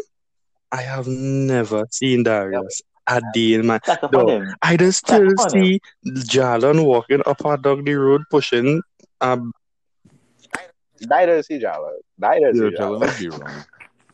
I 0.73 0.83
have 0.83 1.07
never 1.07 1.87
seen 1.91 2.23
Darius 2.25 2.83
a 3.07 3.23
day 3.33 3.55
in 3.55 3.67
my. 3.67 3.79
Check 3.87 4.01
Dog. 4.11 4.45
I 4.63 4.77
just 4.77 4.99
still 4.99 5.31
Check 5.37 5.39
on 5.39 5.57
him. 5.57 5.65
see 5.65 5.81
Jalen 6.07 6.85
walking 6.85 7.23
up 7.27 7.45
our 7.45 7.57
dog 7.57 7.85
the 7.87 7.95
road 7.95 8.23
pushing. 8.31 8.83
Um, 9.21 9.53
Neither 11.03 11.37
is 11.37 11.47
he 11.47 11.59
Jala. 11.59 11.93
Neither 12.19 12.49
is 12.49 12.59
Yeah, 12.59 12.65
he 12.67 12.71
Jalen 12.73 12.77
Jala. 12.77 12.99
might 12.99 13.19
be 13.19 13.29
wrong. 13.29 13.65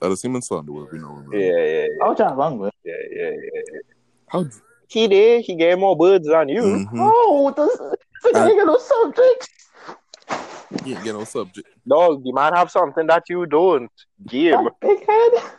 Uh, 0.00 0.08
the 0.10 0.16
Siemens 0.16 0.46
Thunder 0.46 0.70
will 0.72 0.86
be 0.86 0.98
known. 0.98 1.28
Yeah, 1.32 1.40
yeah, 1.40 1.64
yeah, 1.64 1.86
Oh, 2.02 2.14
John 2.14 2.36
Longwood. 2.36 2.72
yeah, 2.84 2.92
yeah, 3.10 3.30
yeah. 3.30 3.80
How? 4.28 4.44
He 4.88 5.08
did. 5.08 5.44
He 5.44 5.56
gave 5.56 5.78
more 5.78 5.96
birds 5.96 6.28
than 6.28 6.48
you. 6.48 6.62
Mhm. 6.62 6.88
Oh, 6.94 7.52
this, 7.56 7.76
this 8.22 8.32
guy 8.32 8.48
ain't 8.50 8.58
got 8.58 8.66
no 8.66 8.78
subjects. 8.78 9.48
You 10.84 10.94
ain't 10.94 11.04
get 11.04 11.14
no 11.14 11.24
subject. 11.24 11.68
Dog, 11.88 12.22
you 12.24 12.32
might 12.32 12.54
have 12.54 12.70
something 12.70 13.06
that 13.06 13.24
you 13.28 13.46
don't. 13.46 13.90
Give. 14.26 14.52
That 14.52 14.72
big 14.80 15.06
head. 15.06 15.52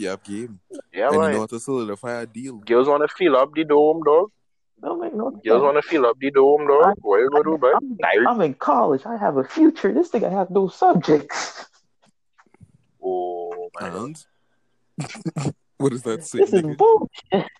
You 0.00 0.08
have 0.08 0.22
game. 0.22 0.58
Yeah, 0.94 1.08
and 1.08 1.14
you 1.14 1.20
man. 1.20 1.32
know 1.32 1.40
how 1.40 1.46
to 1.46 1.60
solidify 1.60 2.22
a 2.22 2.26
deal. 2.26 2.56
Girls 2.56 2.88
want 2.88 3.06
to 3.06 3.14
fill 3.14 3.36
up 3.36 3.52
the 3.54 3.64
dome, 3.64 4.02
dog. 4.02 4.30
Don't 4.82 4.98
make 4.98 5.12
no 5.12 5.28
Girls 5.30 5.42
sense. 5.44 5.62
want 5.62 5.76
to 5.76 5.82
fill 5.82 6.06
up 6.06 6.16
the 6.18 6.30
dome, 6.30 6.66
dog. 6.66 6.94
What 7.02 7.18
you 7.18 7.28
gonna 7.28 7.44
do, 7.44 7.58
man? 7.60 7.98
I'm, 8.16 8.26
I'm 8.28 8.40
in 8.40 8.54
college. 8.54 9.02
I 9.04 9.18
have 9.18 9.36
a 9.36 9.44
future. 9.44 9.92
This 9.92 10.08
thing, 10.08 10.24
I 10.24 10.30
have 10.30 10.48
no 10.48 10.68
subjects. 10.68 11.66
Oh, 13.04 13.68
man. 13.78 13.94
And 13.94 15.54
what 15.76 15.90
does 15.90 16.02
that 16.04 16.24
say? 16.24 16.38
This 16.38 16.54
is 16.54 16.62
bullshit. 16.62 17.50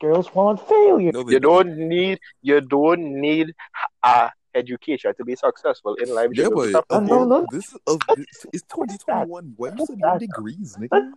Girls 0.00 0.32
want 0.34 0.66
failure. 0.68 1.12
No, 1.12 1.28
You 1.28 1.40
don't 1.40 1.76
need. 1.76 2.18
You 2.42 2.60
don't 2.60 3.20
need 3.20 3.54
uh, 4.02 4.28
education 4.54 5.12
to 5.16 5.24
be 5.24 5.36
successful 5.36 5.94
in 5.94 6.14
life. 6.14 6.30
Yeah, 6.34 6.48
but 6.54 6.70
Stop 6.70 6.86
Uh, 6.90 7.00
no, 7.00 7.24
no. 7.24 7.46
this 7.50 7.68
is 7.72 7.78
of 7.86 8.00
this 8.16 8.46
is 8.52 8.62
2021. 8.62 9.54
Why 9.56 9.68
you 9.76 9.84
studying 9.86 10.18
degrees, 10.18 10.76
nigga? 10.80 11.12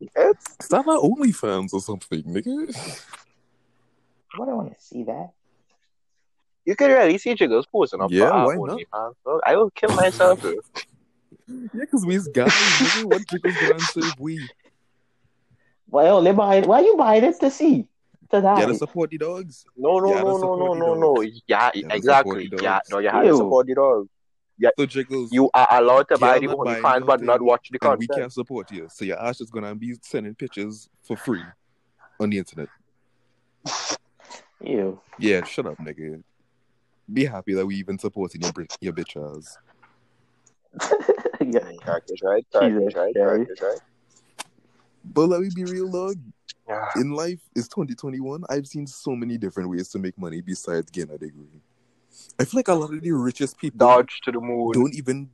It's 0.00 0.56
Stop 0.66 0.86
at 0.86 1.00
OnlyFans 1.00 1.72
or 1.72 1.80
something, 1.80 2.22
nigga. 2.22 2.66
Why 4.36 4.44
do 4.46 4.50
I 4.50 4.54
want 4.54 4.78
to 4.78 4.84
see 4.84 5.02
that? 5.04 5.30
you 6.64 6.76
can 6.76 6.90
really 6.90 7.16
see 7.16 7.34
Jiggles 7.34 7.64
posting 7.66 8.00
up 8.02 8.10
Yeah, 8.10 8.44
why 8.44 8.54
not? 8.56 8.78
OnlyFans, 8.78 9.14
dog. 9.24 9.40
I 9.46 9.56
will 9.56 9.70
kill 9.70 9.94
myself. 9.94 10.44
Yeah, 11.50 11.80
because 11.80 12.04
we's 12.04 12.28
guys, 12.28 12.50
nigga. 12.52 13.04
What 13.06 13.26
jiggles 13.26 13.54
gonna 13.56 13.80
serve 13.80 14.12
we? 14.20 14.46
Why 15.90 16.20
they 16.20 16.32
buy 16.32 16.56
it? 16.56 16.66
Why 16.66 16.80
you 16.80 16.96
buying 16.96 17.24
it 17.24 17.40
to 17.40 17.50
see? 17.50 17.86
To 18.30 18.40
die. 18.42 18.60
Gotta 18.60 18.74
support 18.74 19.10
the 19.10 19.18
dogs. 19.18 19.64
No, 19.76 19.98
no, 19.98 20.20
no, 20.20 20.36
no, 20.36 20.54
no, 20.54 20.74
no, 20.74 20.94
no. 20.94 21.22
Yeah, 21.46 21.70
Yeah, 21.74 21.88
exactly. 21.90 22.50
Yeah, 22.60 22.80
no, 22.90 22.98
you 22.98 23.08
have 23.08 23.24
to 23.24 23.36
support 23.36 23.66
the 23.66 23.74
dog. 23.74 24.08
So 24.76 24.86
jiggles, 24.86 25.32
You 25.32 25.48
are 25.54 25.68
allowed 25.70 26.08
to 26.08 26.18
buy 26.18 26.38
Girl 26.38 26.40
the 26.40 26.56
not 26.56 26.64
buying 26.64 26.82
OnlyFans, 26.82 27.06
but 27.06 27.22
not 27.22 27.40
watch 27.40 27.68
the 27.70 27.78
and 27.80 27.98
we 27.98 28.08
can't 28.08 28.32
support 28.32 28.70
you. 28.70 28.88
So 28.90 29.04
your 29.04 29.20
ass 29.20 29.40
is 29.40 29.50
gonna 29.50 29.74
be 29.74 29.94
sending 30.02 30.34
pictures 30.34 30.88
for 31.04 31.16
free 31.16 31.42
on 32.20 32.30
the 32.30 32.38
internet. 32.38 32.68
Ew. 34.60 35.00
Yeah, 35.18 35.44
shut 35.44 35.66
up, 35.66 35.78
nigga. 35.78 36.22
Be 37.10 37.24
happy 37.24 37.54
that 37.54 37.64
we 37.64 37.76
even 37.76 37.98
supporting 37.98 38.42
your 38.42 38.52
bri- 38.52 38.66
your 38.80 38.92
bitch 38.92 39.16
ass. 39.16 39.56
yeah. 41.40 41.60
Crack 41.80 42.02
right, 42.22 42.46
crack 42.52 42.72
right, 42.72 43.14
Jerry. 43.14 43.38
right. 43.38 43.80
But 45.12 45.26
let 45.28 45.40
me 45.40 45.48
be 45.54 45.64
real, 45.64 45.90
dog. 45.90 46.16
Yeah. 46.68 46.86
In 46.96 47.12
life, 47.12 47.40
it's 47.56 47.68
2021. 47.68 48.44
I've 48.50 48.66
seen 48.66 48.86
so 48.86 49.16
many 49.16 49.38
different 49.38 49.70
ways 49.70 49.88
to 49.90 49.98
make 49.98 50.18
money 50.18 50.40
besides 50.42 50.90
getting 50.90 51.14
a 51.14 51.18
degree. 51.18 51.60
I 52.38 52.44
feel 52.44 52.58
like 52.58 52.68
a 52.68 52.74
lot 52.74 52.92
of 52.92 53.00
the 53.00 53.12
richest 53.12 53.58
people 53.58 53.78
Dodge 53.78 54.20
to 54.24 54.32
the 54.32 54.40
moon. 54.40 54.72
don't 54.72 54.94
even 54.94 55.30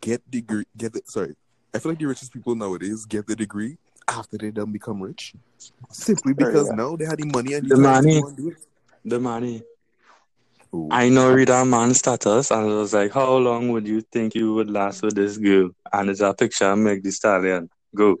get 0.00 0.28
degree. 0.30 0.64
Get 0.76 0.92
the, 0.92 1.02
sorry. 1.06 1.34
I 1.74 1.78
feel 1.78 1.92
like 1.92 1.98
the 1.98 2.06
richest 2.06 2.32
people 2.32 2.54
nowadays 2.54 3.04
get 3.06 3.26
the 3.26 3.36
degree 3.36 3.78
after 4.08 4.38
they 4.38 4.50
done 4.50 4.72
become 4.72 5.00
rich, 5.02 5.34
simply 5.90 6.32
because 6.34 6.68
go. 6.68 6.74
now 6.74 6.96
they 6.96 7.04
had 7.04 7.18
the 7.18 7.26
money 7.26 7.54
and 7.54 7.68
The 7.68 7.76
the 7.76 7.82
time 7.82 8.02
to 8.02 8.08
money. 8.08 8.20
go 8.22 8.28
and 8.28 8.36
do 8.36 8.48
it. 8.50 8.56
the 9.04 9.20
money. 9.20 9.62
Ooh. 10.74 10.88
I 10.90 11.08
know 11.08 11.32
read 11.32 11.48
a 11.50 11.64
man's 11.64 11.98
status 11.98 12.50
and 12.52 12.60
I 12.60 12.74
was 12.74 12.94
like, 12.94 13.12
How 13.12 13.34
long 13.36 13.70
would 13.70 13.86
you 13.88 14.00
think 14.02 14.34
you 14.36 14.54
would 14.54 14.70
last 14.70 15.02
with 15.02 15.14
this 15.16 15.36
girl? 15.36 15.70
And 15.92 16.10
it's 16.10 16.20
a 16.20 16.32
picture 16.32 16.66
of 16.66 16.78
Meg 16.78 17.02
the 17.02 17.10
Stallion. 17.10 17.68
Go. 17.94 18.18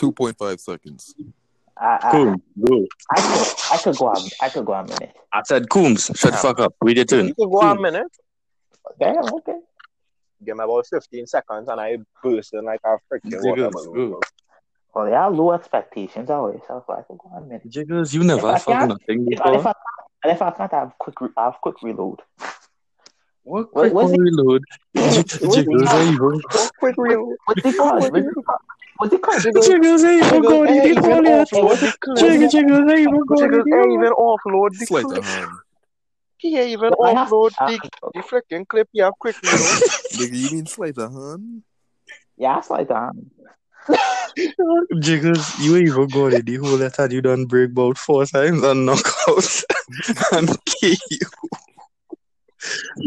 2.5 0.00 0.60
seconds. 0.60 1.14
I, 1.76 1.98
I, 2.02 2.10
Cool. 2.10 2.86
I 3.10 3.20
could, 3.20 3.54
I 3.72 3.78
could 3.82 3.96
go 3.96 4.06
on. 4.08 4.28
I 4.40 4.48
could 4.48 4.64
go 4.66 4.72
on 4.72 4.84
a 4.86 4.88
minute. 4.88 5.16
I 5.32 5.42
said 5.44 5.68
Coombs, 5.70 6.10
shut 6.14 6.32
the 6.32 6.38
ah. 6.38 6.42
fuck 6.42 6.60
up. 6.60 6.74
Read 6.82 6.98
it 6.98 7.12
in. 7.12 7.28
You 7.28 7.34
can 7.34 7.50
go 7.50 7.60
on 7.60 7.78
a 7.78 7.80
minute. 7.80 8.06
Damn. 8.98 9.24
Okay. 9.34 9.58
Give 10.44 10.56
me 10.56 10.64
about 10.64 10.86
15 10.86 11.26
seconds 11.26 11.68
and 11.68 11.80
I 11.80 11.98
burst 12.22 12.54
in 12.54 12.64
like 12.64 12.80
a 12.84 12.96
freaking 13.12 13.42
water 13.44 13.68
Jiggles, 13.70 14.20
Well, 14.94 15.04
they 15.04 15.12
have 15.12 15.34
low 15.34 15.52
expectations 15.52 16.30
always, 16.30 16.60
so 16.66 16.82
I 16.88 17.02
could 17.02 17.18
go 17.18 17.30
on 17.34 17.42
a 17.42 17.46
minute. 17.46 17.68
Jiggles, 17.68 18.12
you 18.14 18.24
never 18.24 18.48
If 18.48 18.54
I 18.54 18.58
fuck 18.58 18.66
can't- 18.74 18.88
nothing 18.88 19.26
If, 19.30 19.40
and 19.40 19.54
if 19.56 19.62
before. 19.62 19.68
I 19.70 19.74
and 20.22 20.32
if 20.32 20.42
I 20.42 20.50
can't 20.50 20.72
have 20.72 20.92
quick, 20.98 21.20
re- 21.20 21.28
I 21.36 21.44
have 21.44 21.56
quick 21.62 21.82
reload. 21.82 22.20
What 22.38 22.46
What- 23.44 23.70
quick 23.72 23.92
what's 23.94 24.12
it- 24.12 24.18
reload? 24.20 24.64
What's 24.92 25.14
J- 25.14 25.20
it 25.46 25.52
Jiggles 25.54 25.82
called? 25.84 26.00
ain't 26.02 26.14
even 26.14 26.40
Quick 26.78 26.94
real. 26.98 27.34
What's 27.46 27.64
it 27.64 27.76
called? 27.76 28.02
What's 29.00 29.14
it 29.14 29.22
called? 29.22 29.34
What's 29.36 29.44
it 29.46 29.52
called? 29.52 29.64
Jiggles, 29.64 29.66
Jiggles 29.66 30.04
ain't 30.04 30.26
even 30.26 30.42
Jiggles, 30.42 30.52
going 30.52 30.66
to 30.66 30.72
ain't 30.74 30.82
the 30.82 30.88
even 30.90 31.02
toilet. 31.02 31.48
offload 31.48 31.80
the 31.80 31.92
clip. 32.00 32.18
Jiggles, 32.18 32.52
Jiggles 32.52 32.90
ain't 32.90 33.00
even 33.00 33.24
going 33.24 33.40
to 33.40 33.46
Jiggles 33.46 33.64
the 33.64 33.76
ain't 33.76 33.92
even 33.92 34.12
offload 34.12 34.78
the 34.78 34.86
Sleight 34.86 35.04
clip. 35.04 35.18
of 35.18 35.24
hand. 35.24 35.50
He 36.36 36.60
even 36.72 36.92
offload 36.92 37.50
the, 37.58 37.90
the 38.14 38.20
freaking 38.20 38.68
clip. 38.68 38.88
You 38.92 39.10
quick 39.18 39.36
reload. 39.42 39.58
Nigga, 40.12 40.36
you 40.36 40.50
mean 40.50 40.66
sleight 40.66 40.98
of? 40.98 41.40
Yeah, 42.36 42.58
it's 42.58 42.68
like 42.70 42.88
that. 42.88 43.12
Jiggles, 45.00 45.58
you 45.60 45.76
ain't 45.76 45.88
even 45.88 46.08
going 46.08 46.32
to 46.36 46.42
the 46.42 46.56
whole 46.56 46.76
letter. 46.76 47.08
You 47.10 47.22
done 47.22 47.46
break 47.46 47.70
about 47.70 47.96
four 47.96 48.26
times 48.26 48.62
and 48.62 48.84
knock 48.84 49.06
out 49.28 49.62
and 50.32 50.48
kill 50.66 50.94
you. 51.10 51.18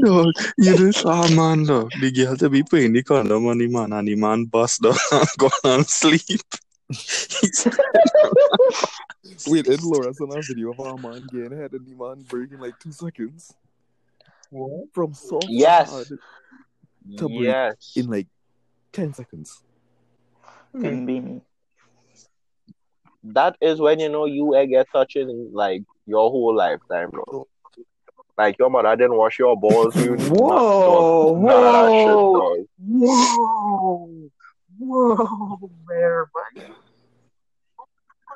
Dog, 0.03 0.33
you 0.57 0.77
just 0.77 1.05
ah 1.05 1.27
man, 1.35 1.65
dog. 1.65 1.91
The 1.99 2.11
girl 2.11 2.35
to 2.37 2.49
be 2.49 2.63
playing 2.63 2.93
the 2.93 3.03
condom 3.03 3.47
on 3.47 3.57
the 3.57 3.67
man 3.67 3.93
and 3.93 4.07
the 4.07 4.15
man 4.15 4.45
bust 4.45 4.81
down 4.81 4.95
and 5.11 5.27
go 5.37 5.49
and 5.63 5.87
sleep. 5.87 6.41
He's 6.89 7.67
Wait, 9.47 9.67
and 9.67 9.83
Laura 9.83 10.13
sent 10.13 10.31
a 10.31 10.41
video 10.41 10.71
of 10.71 10.79
our 10.79 10.97
man 10.97 11.21
getting 11.31 11.57
head 11.57 11.73
and 11.73 11.85
the 11.85 11.95
man 11.95 12.23
breaking 12.27 12.59
like 12.59 12.77
two 12.79 12.91
seconds. 12.91 13.53
From 14.93 15.13
soft 15.13 15.47
Yes. 15.49 15.89
hard 15.89 16.07
To 17.17 17.27
break 17.27 17.41
yes. 17.41 17.93
in 17.95 18.07
like 18.07 18.27
10 18.91 19.13
seconds. 19.13 19.63
Couldn't 20.73 21.05
be 21.05 21.19
me. 21.19 21.41
That 23.23 23.55
is 23.61 23.79
when 23.79 23.99
you 23.99 24.09
know 24.09 24.25
you 24.25 24.55
ain't 24.55 24.69
get 24.69 24.87
touching 24.91 25.49
like 25.53 25.83
your 26.05 26.29
whole 26.29 26.55
lifetime, 26.55 27.09
bro. 27.09 27.47
Like 28.37 28.57
your 28.57 28.69
mother 28.69 28.95
didn't 28.95 29.15
wash 29.15 29.37
your 29.39 29.55
balls. 29.55 29.95
You 29.95 30.15
Whoa, 30.17 31.37
none 31.39 31.75
of 31.75 31.91
shit, 31.91 32.15
whoa. 32.15 32.65
Whoa, 34.79 34.79
whoa, 34.79 35.69
there, 35.87 36.27
man. 36.57 36.65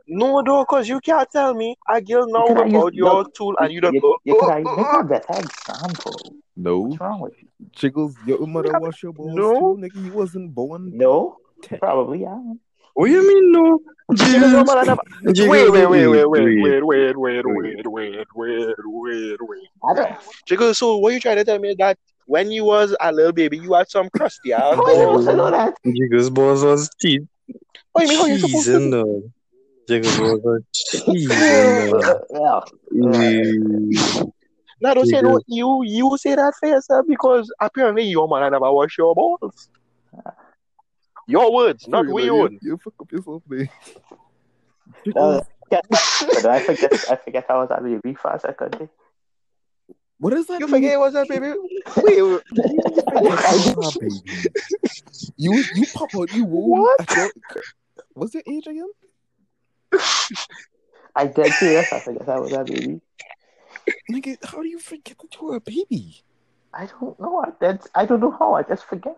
No, 0.09 0.41
though, 0.45 0.63
cause 0.65 0.87
you 0.87 0.99
can't 1.01 1.29
tell 1.29 1.53
me 1.53 1.75
a 1.89 1.99
girl 2.01 2.27
now 2.27 2.45
You 2.45 2.51
about 2.53 2.71
used- 2.71 2.95
your 2.95 3.13
look, 3.13 3.33
tool 3.33 3.55
and 3.59 3.73
you 3.73 3.81
don't 3.81 3.93
You, 3.93 3.99
go. 4.01 4.15
you 4.23 4.35
could 4.35 4.43
"Oh, 4.45 4.49
have 4.51 4.63
oh, 4.65 4.75
make 4.77 4.85
oh." 4.87 4.99
a 4.99 5.03
better 5.03 5.33
example. 5.39 6.15
No. 6.55 6.79
What's 6.79 7.01
wrong 7.01 7.19
with 7.19 7.33
you? 7.41 7.47
Jiggles, 7.71 8.15
your 8.25 8.47
mother 8.47 8.71
wash 8.79 9.03
your 9.03 9.11
balls 9.13 9.33
No. 9.35 9.75
too, 9.75 9.81
nigga. 9.81 10.05
You 10.05 10.13
wasn't 10.13 10.53
born. 10.55 10.91
No, 10.95 11.37
10. 11.63 11.79
probably 11.79 12.21
yeah. 12.21 12.41
What 12.93 13.07
do 13.07 13.11
you 13.11 13.27
mean 13.27 13.51
no? 13.51 13.79
Jiggles, 14.13 14.51
your 14.51 14.63
mother 14.63 14.85
never. 14.85 15.01
Jiggles, 15.33 15.49
Wait, 15.49 15.69
wait, 15.71 15.85
wait, 15.89 16.07
wait, 16.07 16.25
wait, 16.25 16.43
wait. 16.43 16.61
wait, 16.61 16.85
wait, 16.85 17.17
wait, 17.17 17.45
wait, 17.45 17.85
wait, 17.85 18.25
wait, 18.35 18.75
wait, 18.85 19.37
wait. 19.41 20.59
I 20.59 20.71
so 20.73 20.97
what 20.97 21.13
you 21.13 21.19
trying 21.19 21.37
to 21.37 21.43
tell 21.43 21.59
me 21.59 21.75
that 21.77 21.97
when 22.25 22.51
you 22.51 22.65
was 22.65 22.95
a 22.99 23.11
little 23.11 23.31
baby, 23.31 23.57
you 23.57 23.73
had 23.73 23.89
some 23.89 24.09
crusty 24.09 24.53
ass 24.53 24.75
How 24.75 24.83
are 24.83 24.91
you 24.91 24.99
supposed 24.99 25.27
to 25.27 25.35
know 25.35 25.51
that? 25.51 25.73
Jiggles 25.85 26.29
balls 26.29 26.63
was 26.63 26.89
cheese. 27.01 27.21
What 27.91 28.05
do 28.05 28.13
you 28.13 28.19
mean? 28.19 28.19
How 28.19 28.25
you 28.25 28.39
supposed 28.39 28.65
to? 28.65 28.75
in 28.75 28.89
the 28.91 29.31
Jiggles 29.87 30.17
balls 30.17 30.41
was 30.43 30.61
cheese 30.73 31.31
in. 31.31 32.01
Yeah. 32.31 32.61
Mm. 32.93 34.31
No, 34.79 34.93
don't 34.93 35.07
say 35.07 35.21
no. 35.21 35.39
You 35.47 35.83
you 35.85 36.17
say 36.17 36.35
that 36.35 36.53
for 36.59 36.69
yourself 36.69 37.05
because 37.07 37.51
apparently 37.59 38.03
your 38.03 38.27
mother 38.27 38.49
never 38.49 38.71
wash 38.71 38.97
your 38.97 39.15
balls. 39.15 39.69
Your 41.27 41.53
words, 41.53 41.87
not 41.87 42.05
Sorry, 42.05 42.13
we 42.13 42.21
like, 42.29 42.31
own. 42.31 42.51
You, 42.53 42.59
you 42.71 42.77
fuck 42.77 42.93
up 43.01 43.11
yourself 43.11 43.43
there. 43.47 43.69
Uh, 45.15 45.41
get- 45.69 45.85
but 45.89 46.45
I 46.45 46.63
forget. 46.63 46.93
I 47.11 47.15
forget 47.17 47.45
I 47.49 47.55
was 47.57 47.69
at 47.71 47.83
baby 47.83 48.13
for 48.15 48.31
a 48.31 48.39
second. 48.39 48.75
eh? 48.81 48.87
What 50.17 50.31
is 50.33 50.47
that? 50.47 50.59
You 50.61 50.67
mean? 50.67 50.75
forget 50.75 50.93
it 50.93 50.97
was 50.97 51.13
that 51.13 51.27
baby? 51.27 51.53
Wait, 51.97 52.21
wait. 52.21 52.41
Baby. 53.99 54.21
You 55.35 55.63
you 55.75 55.85
pop 55.93 56.09
out 56.15 56.33
you 56.33 56.45
womb 56.45 56.79
What? 56.81 57.01
at 57.01 57.17
your 57.17 57.29
what's 58.13 58.33
your 58.33 58.43
age 58.49 58.65
again? 58.67 58.89
I 61.15 61.27
did 61.27 61.51
serious. 61.53 61.91
I 61.91 61.99
forget 61.99 62.29
I 62.29 62.39
was 62.39 62.53
a 62.53 62.63
baby. 62.63 63.01
Nigga, 64.11 64.37
how 64.45 64.61
do 64.61 64.67
you 64.69 64.79
forget 64.79 65.17
that 65.19 65.35
you 65.39 65.47
were 65.47 65.55
a 65.57 65.61
baby? 65.61 66.21
I 66.73 66.85
don't 66.85 67.19
know. 67.19 67.43
I 67.45 67.51
did. 67.59 67.81
I 67.93 68.05
don't 68.05 68.21
know 68.21 68.31
how. 68.31 68.53
I 68.53 68.63
just 68.63 68.85
forget. 68.85 69.17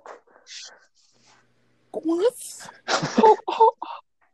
What? 1.91 2.69
How, 2.87 3.35
how, 3.49 3.69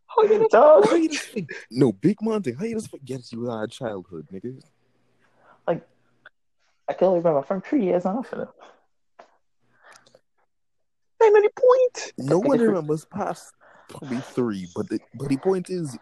how 0.08 0.24
you 0.24 0.48
Dog. 0.50 0.86
How 0.88 0.96
you 0.96 1.18
forget? 1.18 1.50
No, 1.72 1.92
big 1.92 2.18
thing. 2.20 2.56
How 2.56 2.66
you 2.66 2.76
just 2.76 2.92
forget 2.92 3.32
you 3.32 3.46
had 3.46 3.64
a 3.64 3.68
childhood, 3.68 4.28
nigga? 4.32 4.62
Like, 5.68 5.86
I 6.88 6.94
can 6.94 7.08
only 7.08 7.20
remember 7.20 7.42
from 7.42 7.62
three 7.62 7.84
years 7.84 8.06
on 8.06 8.20
after. 8.20 8.48
Ain't 11.24 11.36
any 11.36 11.50
point. 11.50 12.14
No 12.18 12.40
one 12.40 12.60
remembers 12.62 13.06
past 13.06 13.54
probably 13.88 14.20
three, 14.20 14.68
but 14.76 14.90
the 14.90 15.00
but 15.16 15.30
the 15.30 15.38
point 15.38 15.70
is 15.70 15.98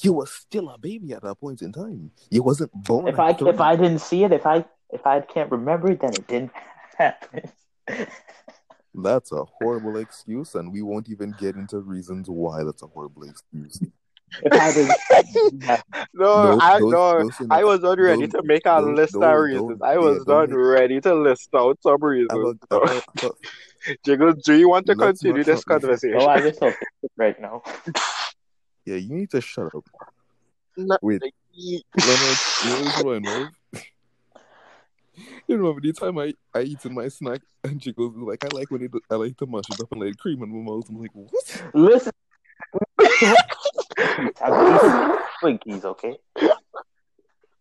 you 0.00 0.12
were 0.12 0.26
still 0.26 0.68
a 0.70 0.78
baby 0.78 1.12
at 1.12 1.22
that 1.22 1.40
point 1.40 1.62
in 1.62 1.72
time. 1.72 2.10
You 2.30 2.42
wasn't 2.42 2.72
born. 2.72 3.08
If 3.08 3.18
I 3.18 3.32
three. 3.32 3.50
if 3.50 3.60
I 3.60 3.76
didn't 3.76 4.00
see 4.00 4.24
it, 4.24 4.32
if 4.32 4.46
I 4.46 4.64
if 4.90 5.06
I 5.06 5.20
can't 5.20 5.50
remember 5.50 5.90
it, 5.90 6.00
then 6.00 6.12
it 6.12 6.26
didn't 6.26 6.52
happen. 6.98 7.50
That's 8.96 9.30
a 9.32 9.44
horrible 9.44 9.98
excuse, 9.98 10.54
and 10.54 10.72
we 10.72 10.80
won't 10.82 11.08
even 11.10 11.32
get 11.38 11.54
into 11.56 11.78
reasons 11.80 12.28
why 12.30 12.64
that's 12.64 12.82
a 12.82 12.86
horrible 12.86 13.24
excuse. 13.24 13.80
If 14.42 14.52
I. 14.52 15.82
No, 16.14 16.58
I 16.60 16.80
those- 16.80 16.92
no, 16.92 17.18
those 17.20 17.30
I 17.50 17.62
was 17.64 17.80
not 17.82 17.98
ready 17.98 18.22
those- 18.26 18.32
to 18.32 18.42
make 18.42 18.62
a 18.66 18.80
those- 18.80 18.96
list 18.96 19.12
those- 19.12 19.22
of 19.22 19.30
those- 19.30 19.40
reasons. 19.44 19.82
I 19.82 19.98
was 19.98 20.24
don't 20.24 20.50
not 20.50 20.56
ready 20.56 21.00
to 21.02 21.14
list 21.14 21.48
out 21.54 21.78
some 21.82 22.02
I'm 22.02 22.02
reasons. 22.02 22.58
a- 22.70 22.74
I'm 22.80 22.96
a- 22.96 23.02
but 23.22 23.32
Jiggles, 24.04 24.42
do 24.44 24.54
you 24.54 24.68
want 24.68 24.86
to 24.86 24.96
continue 24.96 25.44
this 25.44 25.62
talk- 25.62 25.80
conversation? 25.82 26.18
oh, 26.20 26.26
I 26.26 26.40
just 26.40 26.58
hope 26.58 26.74
right 27.16 27.38
now. 27.40 27.62
yeah, 28.84 28.96
you 28.96 29.14
need 29.14 29.30
to 29.30 29.40
shut 29.40 29.72
up. 29.74 29.84
No, 30.76 30.96
Wait, 31.02 31.22
Leonard, 31.22 31.32
you 31.56 31.80
know 32.70 32.84
this 32.84 33.02
one, 33.04 33.22
love? 33.22 33.48
You 35.48 35.56
remember 35.56 35.80
the 35.80 35.92
time 35.92 36.18
I, 36.18 36.34
I 36.54 36.62
eaten 36.62 36.94
my 36.94 37.08
snack 37.08 37.40
and 37.64 37.82
she 37.82 37.92
goes 37.92 38.12
like 38.16 38.44
I 38.44 38.48
like 38.56 38.70
when 38.70 38.82
it 38.82 38.90
I 39.10 39.14
like 39.16 39.36
the 39.36 39.46
mash 39.46 39.70
it 39.70 39.80
up 39.80 39.90
and 39.92 40.00
let 40.00 40.18
cream 40.18 40.42
in 40.42 40.48
my 40.50 40.70
mouth. 40.70 40.88
I'm 40.88 41.00
like, 41.00 41.10
what? 41.14 41.32
Listen, 41.74 42.12
I'm 44.40 45.18
Twinkies, 45.42 45.84
okay? 45.84 46.16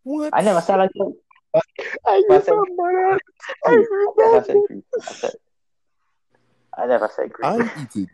What? 0.03 0.29
I 0.33 0.41
never 0.41 0.61
said 0.61 0.77
like 0.77 0.91
that. 0.95 1.13
I 2.05 2.23
But 2.27 2.41
I 2.41 2.41
said- 2.45 2.51
remember. 2.51 3.19
I 3.65 3.71
I 3.71 3.75
never 4.17 4.43
said 4.45 4.57
cream. 4.67 4.83
I 5.07 5.13
said. 5.13 5.31
I 6.77 6.85
never 6.87 7.09
said 7.15 7.33
cream. 7.33 7.51
I'm 7.61 7.71
eating 7.81 8.09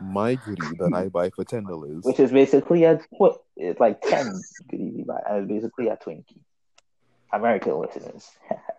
my 0.00 0.34
goodie 0.34 0.76
that 0.78 0.92
I 0.94 1.08
buy 1.08 1.30
for 1.30 1.44
ten 1.44 1.64
dollars. 1.64 2.02
which 2.04 2.18
is 2.20 2.32
basically 2.32 2.84
a 2.84 2.98
twi- 3.16 3.36
it's 3.56 3.78
like 3.80 4.00
ten 4.02 4.40
good 4.70 4.80
easy 4.80 5.02
buy, 5.04 5.20
and 5.28 5.34
uh, 5.36 5.42
it's 5.42 5.48
basically 5.48 5.88
a 5.88 5.96
Twinkie. 5.96 6.40
American 7.32 7.78
listeners, 7.78 8.28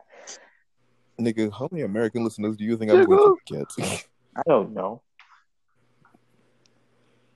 Nigga, 1.20 1.52
how 1.52 1.68
many 1.72 1.84
American 1.84 2.24
listeners 2.24 2.58
do 2.58 2.64
you 2.64 2.78
think 2.78 2.92
I'm 2.92 3.06
going 3.06 3.38
to 3.48 3.66
get? 3.78 4.08
I 4.36 4.42
don't 4.48 4.74
know. 4.74 5.02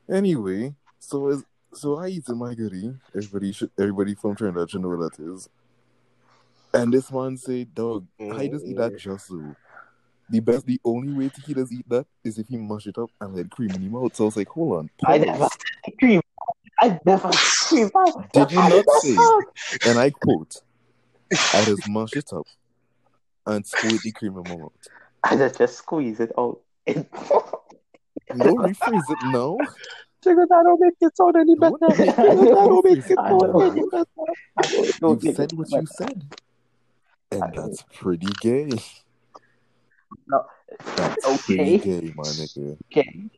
anyway, 0.10 0.74
so 1.00 1.28
is 1.28 1.44
so 1.74 1.98
I 1.98 2.08
eat 2.08 2.28
in 2.30 2.38
my 2.38 2.56
goodie. 2.56 2.94
Everybody 3.16 3.52
should 3.52 3.72
everybody 3.78 4.16
from 4.16 4.36
Trinidad 4.36 4.70
should 4.70 4.82
know 4.82 4.90
what 4.90 5.12
that 5.12 5.24
is. 5.24 5.50
And 6.74 6.94
this 6.94 7.12
man 7.12 7.38
say, 7.38 7.66
dog, 7.66 8.06
I 8.20 8.48
just 8.48 8.66
eat 8.66 8.78
that 8.78 8.94
mm. 8.94 8.98
just 8.98 9.28
so. 9.28 9.56
The 10.30 10.40
best 10.40 10.66
the 10.66 10.80
only 10.84 11.14
way 11.14 11.30
to 11.30 11.42
he 11.42 11.54
does 11.54 11.72
eat 11.72 11.88
that 11.90 12.08
is 12.24 12.40
if 12.40 12.48
he 12.48 12.58
mash 12.58 12.88
it 12.88 12.98
up 12.98 13.12
and 13.22 13.36
let 13.36 13.52
cream 13.52 13.70
in 13.72 13.82
his 13.82 13.92
mouth. 13.92 14.16
So 14.16 14.24
I 14.24 14.26
was 14.26 14.38
like, 14.38 14.48
hold 14.48 14.78
on, 14.78 14.90
I 15.06 15.18
never 15.20 15.48
cream. 16.00 16.22
I 16.80 17.00
never 17.06 17.30
cream. 17.32 17.92
Did 18.34 18.52
you 18.52 18.58
not 18.58 18.86
say? 19.02 19.16
And 19.88 20.00
I 20.00 20.10
quote, 20.10 20.56
I 21.54 21.64
just 21.66 21.88
mash 21.88 22.14
it 22.14 22.34
up 22.34 22.48
and 23.46 23.66
squirt 23.66 24.02
the 24.02 24.12
cream 24.12 24.38
in 24.38 24.44
my 24.44 24.56
mouth. 24.58 24.72
I 25.24 25.36
just 25.36 25.58
just 25.58 25.78
squeeze 25.78 26.20
it 26.20 26.32
out. 26.38 26.60
Don't 26.86 27.10
rephrase 28.30 29.10
it 29.10 29.18
now. 29.32 29.58
Jiggles, 30.24 30.48
that 30.50 30.64
don't 30.64 30.80
make 30.80 30.94
it 31.02 31.18
sound 31.18 31.36
any 31.36 31.56
better. 31.56 31.76
That 31.80 32.66
don't 32.68 32.86
make 32.86 32.98
it 32.98 33.20
I 33.20 33.30
sound 33.30 33.62
any 33.62 33.84
better. 33.92 35.26
You 35.26 35.34
said 35.34 35.52
it 35.52 35.58
what 35.58 35.72
you 35.72 35.86
said. 35.86 36.24
And 37.32 37.44
I 37.44 37.48
know. 37.48 37.68
that's 37.68 37.84
pretty 37.94 38.28
gay. 38.42 38.70
No. 40.28 40.46
That's 40.96 41.26
Okay. 41.26 41.56
pretty 41.56 41.78
gay, 41.80 42.14
my 42.16 42.24
nigga. 42.24 42.78
Okay. 42.92 43.30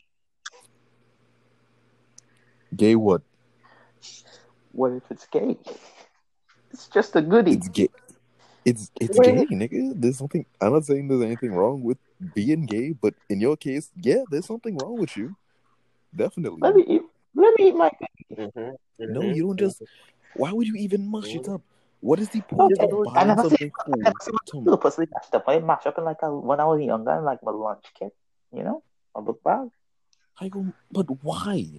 Gay 2.76 2.96
what? 2.96 3.22
What 4.74 4.92
if 4.92 5.04
it's 5.10 5.26
gay? 5.28 5.58
It's 6.72 6.88
just 6.88 7.16
a 7.16 7.22
goodie. 7.22 7.54
It's 7.54 7.70
gay. 7.70 7.90
It's 8.68 8.92
it's 9.00 9.18
Wait. 9.18 9.48
gay, 9.48 9.56
nigga. 9.56 9.94
There's 9.96 10.18
something. 10.18 10.46
I'm 10.60 10.74
not 10.74 10.84
saying 10.84 11.08
there's 11.08 11.22
anything 11.24 11.56
wrong 11.56 11.82
with 11.84 11.98
being 12.36 12.66
gay, 12.66 12.92
but 12.92 13.14
in 13.30 13.40
your 13.40 13.56
case, 13.56 13.90
yeah, 13.96 14.26
there's 14.30 14.46
something 14.46 14.76
wrong 14.76 14.98
with 15.00 15.16
you. 15.16 15.38
Definitely. 16.14 16.60
Let 16.60 16.76
me 16.76 16.84
eat. 16.86 17.02
Let 17.34 17.56
me 17.58 17.70
eat 17.70 17.76
my. 17.76 17.90
Mhm, 18.36 18.76
No, 19.00 19.22
mhm, 19.22 19.36
you 19.36 19.48
don't 19.48 19.58
just. 19.58 19.84
Why 20.36 20.52
would 20.52 20.68
you 20.68 20.76
even 20.76 21.10
mash 21.10 21.34
it 21.34 21.48
up? 21.48 21.62
What 22.02 22.20
is 22.20 22.28
the 22.28 22.42
point 22.42 22.74
Okay, 22.76 22.92
of 22.92 22.92
I 22.92 23.04
buying 23.16 23.28
never 23.28 23.42
something 23.48 23.72
cool? 23.72 24.02
I 24.02 24.04
never 24.12 24.20
seen 24.20 24.36
to- 24.48 24.58
Little 24.60 24.78
pussy 24.78 25.08
mashed 25.16 25.34
up. 25.34 25.44
I 25.48 25.60
mash 25.60 25.86
up 25.88 25.98
in 25.98 26.04
like 26.04 26.22
a, 26.22 26.30
when 26.36 26.60
I 26.60 26.66
was 26.66 26.82
younger, 26.82 27.16
in 27.16 27.24
like 27.24 27.42
my 27.44 27.52
lunch 27.54 27.86
kit, 27.98 28.14
you 28.52 28.64
know, 28.64 28.84
a 29.16 29.22
book 29.22 29.42
bag. 29.44 29.70
I 30.42 30.50
go, 30.50 30.66
but 30.92 31.08
why? 31.24 31.72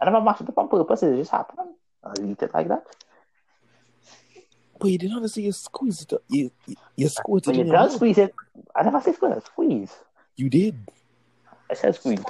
I 0.00 0.04
never 0.04 0.20
mashed 0.20 0.42
it 0.42 0.48
up 0.48 0.58
on 0.58 0.68
purpose. 0.68 1.04
It 1.04 1.16
just 1.16 1.30
happened. 1.30 1.70
I 2.02 2.12
eat 2.20 2.42
it 2.42 2.52
like 2.52 2.66
that. 2.66 2.82
But 4.84 4.90
you 4.92 4.98
didn't 4.98 5.26
say 5.30 5.40
you 5.40 5.52
squeeze 5.52 6.02
it 6.02 6.12
up. 6.12 6.20
You, 6.28 6.50
you, 6.66 6.76
you 6.94 7.08
squirt 7.08 7.44
it 7.44 7.46
But 7.46 7.54
you 7.54 7.62
in 7.62 7.68
don't 7.68 7.90
squeeze 7.90 8.18
it. 8.18 8.34
I 8.76 8.82
never 8.82 9.00
say 9.00 9.14
squeeze. 9.14 9.42
Squeeze. 9.46 9.94
You 10.36 10.50
did. 10.50 10.76
I 11.70 11.72
said 11.72 11.94
squeeze. 11.94 12.22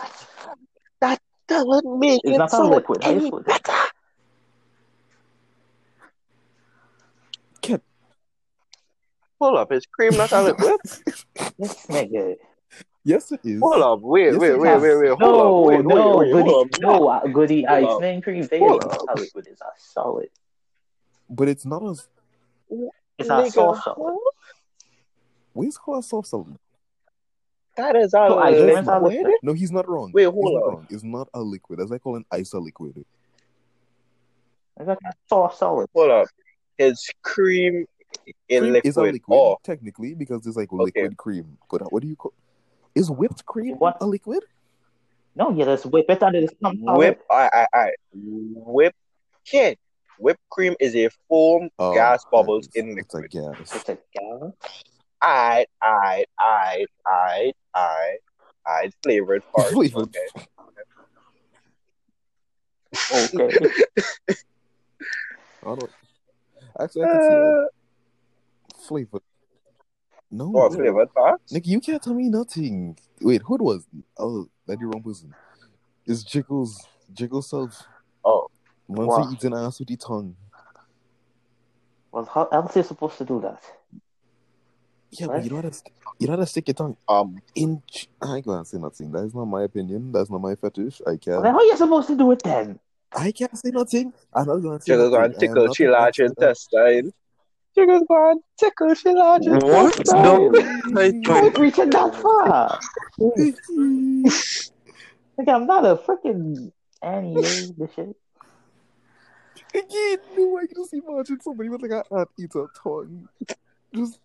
That 1.00 1.20
doesn't 1.48 1.98
make 1.98 2.20
It's 2.22 2.32
it 2.32 2.38
not 2.38 2.52
a 2.52 2.62
liquid. 2.62 3.02
How 3.02 3.10
you 3.10 3.16
any 3.16 3.26
squeeze 3.26 3.40
it? 3.40 3.46
better. 3.64 3.72
Cat. 7.60 7.82
Hold 9.40 9.58
up, 9.58 9.72
is 9.72 9.84
cream 9.86 10.16
not 10.16 10.30
a 10.30 10.42
liquid? 10.44 10.80
This 11.58 11.86
nigga. 11.86 12.36
Yes, 13.02 13.32
it 13.32 13.40
is. 13.42 13.60
Hold 13.60 13.82
up, 13.82 14.00
wait, 14.00 14.26
Yes, 14.30 14.36
wait, 14.40 14.50
it 14.50 14.58
wait, 14.60 14.80
wait, 14.80 14.96
wait, 14.96 15.08
hold 15.08 15.18
No, 15.20 15.58
up, 15.58 15.64
wait, 15.66 15.84
no, 15.84 16.16
wait, 16.18 16.18
wait, 16.18 16.32
goody, 16.32 16.50
hold 16.50 16.72
up. 16.72 16.80
no, 16.80 17.08
uh, 17.08 17.26
goody 17.26 17.64
Hold 17.64 17.84
up. 17.84 18.02
ice 18.04 18.22
cream. 18.22 18.46
They 18.48 18.60
Hold 18.60 18.80
is 18.82 18.86
not 18.86 19.08
a 19.08 19.20
liquid. 19.20 19.48
It's 19.50 19.60
a 19.60 19.64
solid. 19.76 20.28
But 21.28 21.48
it's 21.48 21.64
not 21.64 21.82
as. 21.90 22.06
It's 23.18 23.28
not 23.28 23.40
a 23.40 23.42
Nigga, 23.42 23.52
soft 23.52 23.84
solid. 23.84 24.14
huh? 24.24 24.30
Where's 25.52 25.78
called 25.78 26.04
soft 26.04 26.28
salad? 26.28 26.56
That 27.76 27.96
is 27.96 28.14
a 28.14 28.18
No, 28.28 28.38
ice 28.38 28.56
is 28.56 28.86
liquid. 28.86 29.02
liquid. 29.02 29.34
No, 29.42 29.52
he's 29.52 29.72
not 29.72 29.88
wrong. 29.88 30.10
Wait, 30.12 30.24
he's 30.24 30.32
hold 30.32 30.54
not 30.54 30.62
on. 30.64 30.68
wrong. 30.70 30.86
It's 30.90 31.04
not 31.04 31.28
a 31.34 31.40
liquid. 31.40 31.80
As 31.80 31.90
I 31.92 31.98
call 31.98 32.16
an 32.16 32.24
ice 32.30 32.52
a 32.52 32.58
liquid. 32.58 33.04
It's 34.78 34.88
like 34.88 34.98
a 35.04 35.12
soft 35.28 35.58
solid. 35.58 35.88
Hold 35.94 36.10
up. 36.10 36.28
Is 36.78 37.08
cream 37.22 37.86
in 38.48 38.60
cream 38.60 38.72
liquid? 38.72 38.86
is 38.86 38.96
a 38.96 39.02
liquid, 39.02 39.38
Oh, 39.38 39.56
technically, 39.62 40.14
because 40.14 40.42
there's 40.42 40.56
like 40.56 40.72
Okay. 40.72 40.82
liquid 40.84 41.16
cream. 41.16 41.58
But 41.70 41.92
what 41.92 42.02
do 42.02 42.08
you 42.08 42.16
call? 42.16 42.32
Is 42.94 43.10
whipped 43.10 43.44
cream 43.46 43.76
What? 43.76 43.96
a 44.00 44.06
liquid? 44.06 44.42
No, 45.36 45.50
yeah, 45.50 45.64
that's 45.64 45.84
whip 45.86 46.06
it 46.08 46.22
and 46.22 46.36
it's 46.36 46.54
some 46.62 46.80
solid. 46.84 46.98
whip. 46.98 47.22
I, 47.30 47.50
I, 47.52 47.66
I. 47.74 47.90
Whip. 48.12 48.94
Kid. 49.44 49.78
Whipped 50.18 50.40
cream 50.50 50.74
is 50.80 50.94
a 50.96 51.08
foam 51.28 51.68
Oh, 51.78 51.94
gas 51.94 52.24
bubbles 52.30 52.66
it's- 52.68 52.84
in 52.92 52.98
It's 52.98 53.14
a 53.14 53.18
liquid. 53.18 53.30
gas. 53.58 53.74
It's 53.74 53.88
a 53.88 53.94
gas. 54.12 54.52
I, 55.20 55.66
I, 55.82 56.24
I, 56.38 56.86
I, 57.06 57.52
I, 57.74 58.16
I 58.66 58.90
flavored 59.02 59.42
part. 59.54 59.68
Flavored. 59.72 60.14
Okay. 63.12 63.34
Okay. 63.34 63.58
I 65.66 65.74
don't. 65.74 65.90
Actually, 66.78 67.02
I 67.04 67.06
can 67.06 67.22
see 67.22 67.28
that. 67.34 67.68
Flavor. 68.86 69.18
No. 70.30 70.48
What 70.50 70.72
flavored 70.74 71.12
parts? 71.14 71.52
Nick, 71.52 71.66
you 71.66 71.80
can't 71.80 72.02
tell 72.02 72.14
me 72.14 72.28
nothing. 72.28 72.98
Wait, 73.20 73.40
who 73.44 73.56
was? 73.56 73.86
Oh, 74.18 74.48
that 74.66 74.78
the 74.78 74.86
wrong 74.86 75.02
person. 75.02 75.32
It's 76.06 76.22
Jiggles. 76.22 76.86
Jiggles 77.12 77.48
self. 77.50 77.86
Oh, 78.24 78.48
Once 78.88 79.08
Wow. 79.08 79.26
he 79.28 79.34
eats 79.34 79.44
an 79.44 79.54
ass 79.54 79.78
with 79.78 79.88
the 79.88 79.96
tongue. 79.96 80.36
Well, 82.12 82.26
how 82.26 82.46
else 82.52 82.76
are 82.76 82.80
you 82.80 82.84
supposed 82.84 83.18
to 83.18 83.24
do 83.24 83.40
that? 83.40 83.62
Yeah, 85.10 85.26
Right. 85.26 85.36
but 85.36 85.44
you 85.44 85.50
know 85.50 85.56
how 85.56 85.62
to 85.70 85.82
you 86.18 86.26
know 86.28 86.32
how 86.34 86.40
to 86.40 86.46
stick 86.46 86.68
your 86.68 86.74
tongue 86.74 86.96
um, 87.08 87.40
in. 87.54 87.82
ch- 87.90 88.08
I 88.20 88.36
ain't 88.36 88.46
gonna 88.46 88.64
say 88.64 88.78
nothing. 88.78 89.10
That 89.12 89.24
is 89.24 89.34
not 89.34 89.46
my 89.46 89.62
opinion. 89.62 90.12
That's 90.12 90.30
not 90.30 90.40
my 90.40 90.54
fetish. 90.54 91.00
I 91.06 91.10
Well, 91.10 91.18
can't. 91.18 91.42
then 91.42 91.52
how 91.52 91.58
are 91.58 91.64
you 91.64 91.76
supposed 91.76 92.06
to 92.08 92.16
do 92.16 92.30
it 92.32 92.42
then? 92.42 92.78
I 93.16 93.30
can't 93.32 93.56
say 93.56 93.70
nothing. 93.70 94.12
I'm 94.32 94.46
not 94.46 94.56
gonna 94.56 94.80
say 94.80 94.92
Jiggles 94.92 95.12
nothing. 95.12 95.30
go 95.30 95.36
I 95.36 95.38
tickle 95.40 95.66
not 95.66 95.76
she 95.76 95.88
large 95.88 96.20
expert. 96.20 96.42
intestine. 96.42 97.12
Jiggles 97.76 98.02
go 98.08 98.30
and 98.30 98.40
tickle 98.58 98.94
she 98.94 99.12
large 99.12 99.46
intestine. 99.46 99.68
What? 99.70 99.98
intestine. 99.98 100.22
Dog? 100.22 100.56
I 100.56 101.32
How 101.32 101.40
think 101.42 101.54
it 101.54 101.58
reaching 101.58 101.90
that 101.90 102.14
far? 102.16 102.80
Like, 105.36 105.48
I'm 105.48 105.66
not 105.66 105.84
a 105.84 105.96
freaking 105.96 106.70
Annie, 107.02 107.72
this 107.76 107.90
shit. 107.96 108.16
Again, 109.74 110.18
no, 110.36 110.58
I 110.58 110.66
can 110.66 110.76
just 110.76 110.94
imagine 110.94 111.40
somebody 111.40 111.68
with 111.68 111.82
like 111.82 111.90
an 111.90 112.02
anteater 112.18 112.66
tongue. 112.82 113.28
Just, 113.94 114.18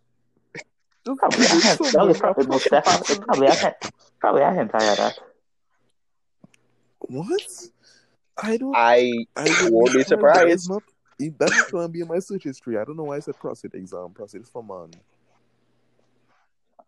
just 1.05 1.19
Probably, 1.19 1.45
I 1.45 1.47
can't, 1.49 1.63
somewhere. 1.63 1.91
that 1.93 2.07
was 2.07 2.17
probably 2.19 2.47
most 2.47 2.69
definitely, 2.69 3.25
probably, 3.25 3.47
I 3.47 3.55
can't, 3.55 3.75
probably, 4.19 4.43
I 4.43 4.53
can't 4.55 4.71
tell 4.71 4.81
you 4.89 4.95
that. 4.95 5.19
What? 6.99 7.41
I 8.41 8.57
don't. 8.57 8.75
I 8.75 9.25
I 9.35 9.43
would 9.63 9.73
won't 9.73 9.93
be 9.93 10.03
surprised. 10.03 10.39
That 10.41 10.47
is 10.49 10.63
surprised. 10.65 10.69
not. 10.69 10.83
If 11.19 11.37
that 11.39 11.51
is 11.51 11.63
going 11.71 11.85
to 11.87 11.91
be 11.91 12.01
in 12.01 12.07
my 12.07 12.19
search 12.19 12.43
history. 12.43 12.77
I 12.77 12.85
don't 12.85 12.95
know 12.95 13.03
why 13.03 13.17
I 13.17 13.19
said 13.19 13.37
prostate 13.39 13.73
exam. 13.73 14.11
Prostate 14.13 14.41
is 14.43 14.49
for 14.49 14.63
man. 14.63 14.91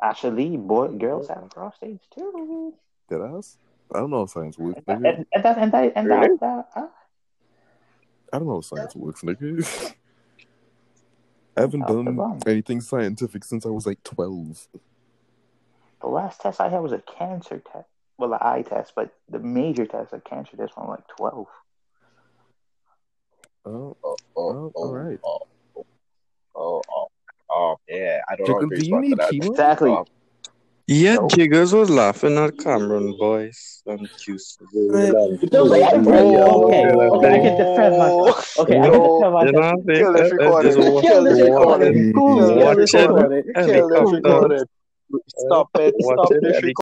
Actually, 0.02 0.56
boy, 0.58 0.88
girls 0.90 1.28
have 1.28 1.50
prostates 1.50 2.00
too. 2.16 2.74
Did 3.10 3.22
I 3.22 3.28
ask? 3.38 3.58
I 3.94 4.00
don't 4.00 4.10
know 4.10 4.20
how 4.20 4.26
science 4.28 4.58
works, 4.58 4.82
And, 4.88 5.02
nigga. 5.02 5.16
and, 5.18 5.26
and 5.34 5.44
that, 5.44 5.58
and 5.58 5.72
that, 5.74 5.92
and 5.96 6.10
that, 6.12 6.20
Really? 6.22 6.38
that, 6.40 6.70
uh, 6.76 6.88
I 8.34 8.38
don't 8.40 8.48
know 8.48 8.56
how 8.56 8.62
science 8.62 8.96
works, 8.96 9.22
nigga. 9.22 9.94
I 11.58 11.62
haven't 11.62 11.82
Out 11.84 11.88
done 11.90 12.16
bum. 12.16 12.40
anything 12.48 12.80
scientific 12.82 13.44
since 13.44 13.66
I 13.66 13.70
was 13.70 13.86
like 13.86 14.02
12. 14.04 14.68
the 16.02 16.08
last 16.08 16.42
test 16.42 16.62
I 16.62 16.70
had 16.70 16.80
was 16.80 16.94
a 16.94 17.00
cancer 17.18 17.60
test. 17.72 17.88
Well, 18.18 18.34
an 18.34 18.40
eye 18.42 18.62
test, 18.62 18.94
but 18.96 19.14
the 19.30 19.40
major 19.40 19.86
test, 19.86 20.14
a 20.14 20.20
cancer 20.20 20.56
test, 20.56 20.74
from 20.74 20.88
like 20.88 21.06
12. 21.18 21.48
Oh, 23.66 23.98
Oh, 24.04 24.16
Oh, 24.36 24.52
oh, 24.56 24.72
oh, 24.76 24.82
alright. 24.84 25.20
oh, 25.24 25.40
oh, 26.56 26.82
oh, 26.90 27.08
oh, 27.52 27.76
yeah. 27.88 28.22
I 28.30 28.36
don't 28.36 28.48
Jacob, 28.48 28.70
know. 28.72 28.78
do 28.78 28.86
you 28.86 29.00
need 29.02 29.18
chemo? 29.18 29.48
Exactly. 29.52 29.92
Oh, 30.92 30.94
Yeah, 30.94 31.16
No. 31.16 31.28
Jiggers 31.30 31.74
was 31.74 31.90
laughing 31.90 32.38
at 32.38 32.58
Cameron 32.58 33.16
boys 33.18 33.82
and 33.86 34.08
Houston. 34.26 34.68
No, 34.74 35.70
but 35.70 35.82
I- 35.82 35.92
Oh. 35.96 36.66
okay, 36.68 36.86
okay, 36.92 37.34
I 37.34 37.40
can 37.40 37.58
defend 37.58 37.98
myself. 37.98 38.60
Okay, 38.60 38.78
I 38.80 38.82
can 38.82 38.92
No. 38.92 38.98
defend 39.00 39.24
You 39.24 39.32
myself. 39.32 39.52
know 39.54 39.62
what 39.62 39.66
I'm 39.66 39.84
saying? 39.88 40.04
Kill 40.04 40.14
this 40.14 40.32
recording. 40.34 40.72
Kill 41.02 41.24
this 41.24 41.42
recording. 41.42 42.10
it. 42.10 42.14
Kill 42.14 42.36
this 42.36 42.66
Watch 42.66 42.94
it. 42.94 43.08
recording. 43.08 43.44
Kill 43.56 43.88
this 43.90 44.12
recording. 44.14 44.66
Stop 45.38 45.68
it. 45.76 45.94
Watch 46.00 46.20
Stop 46.20 46.32
it. 46.32 46.42
this 46.42 46.64
recording. 46.64 46.74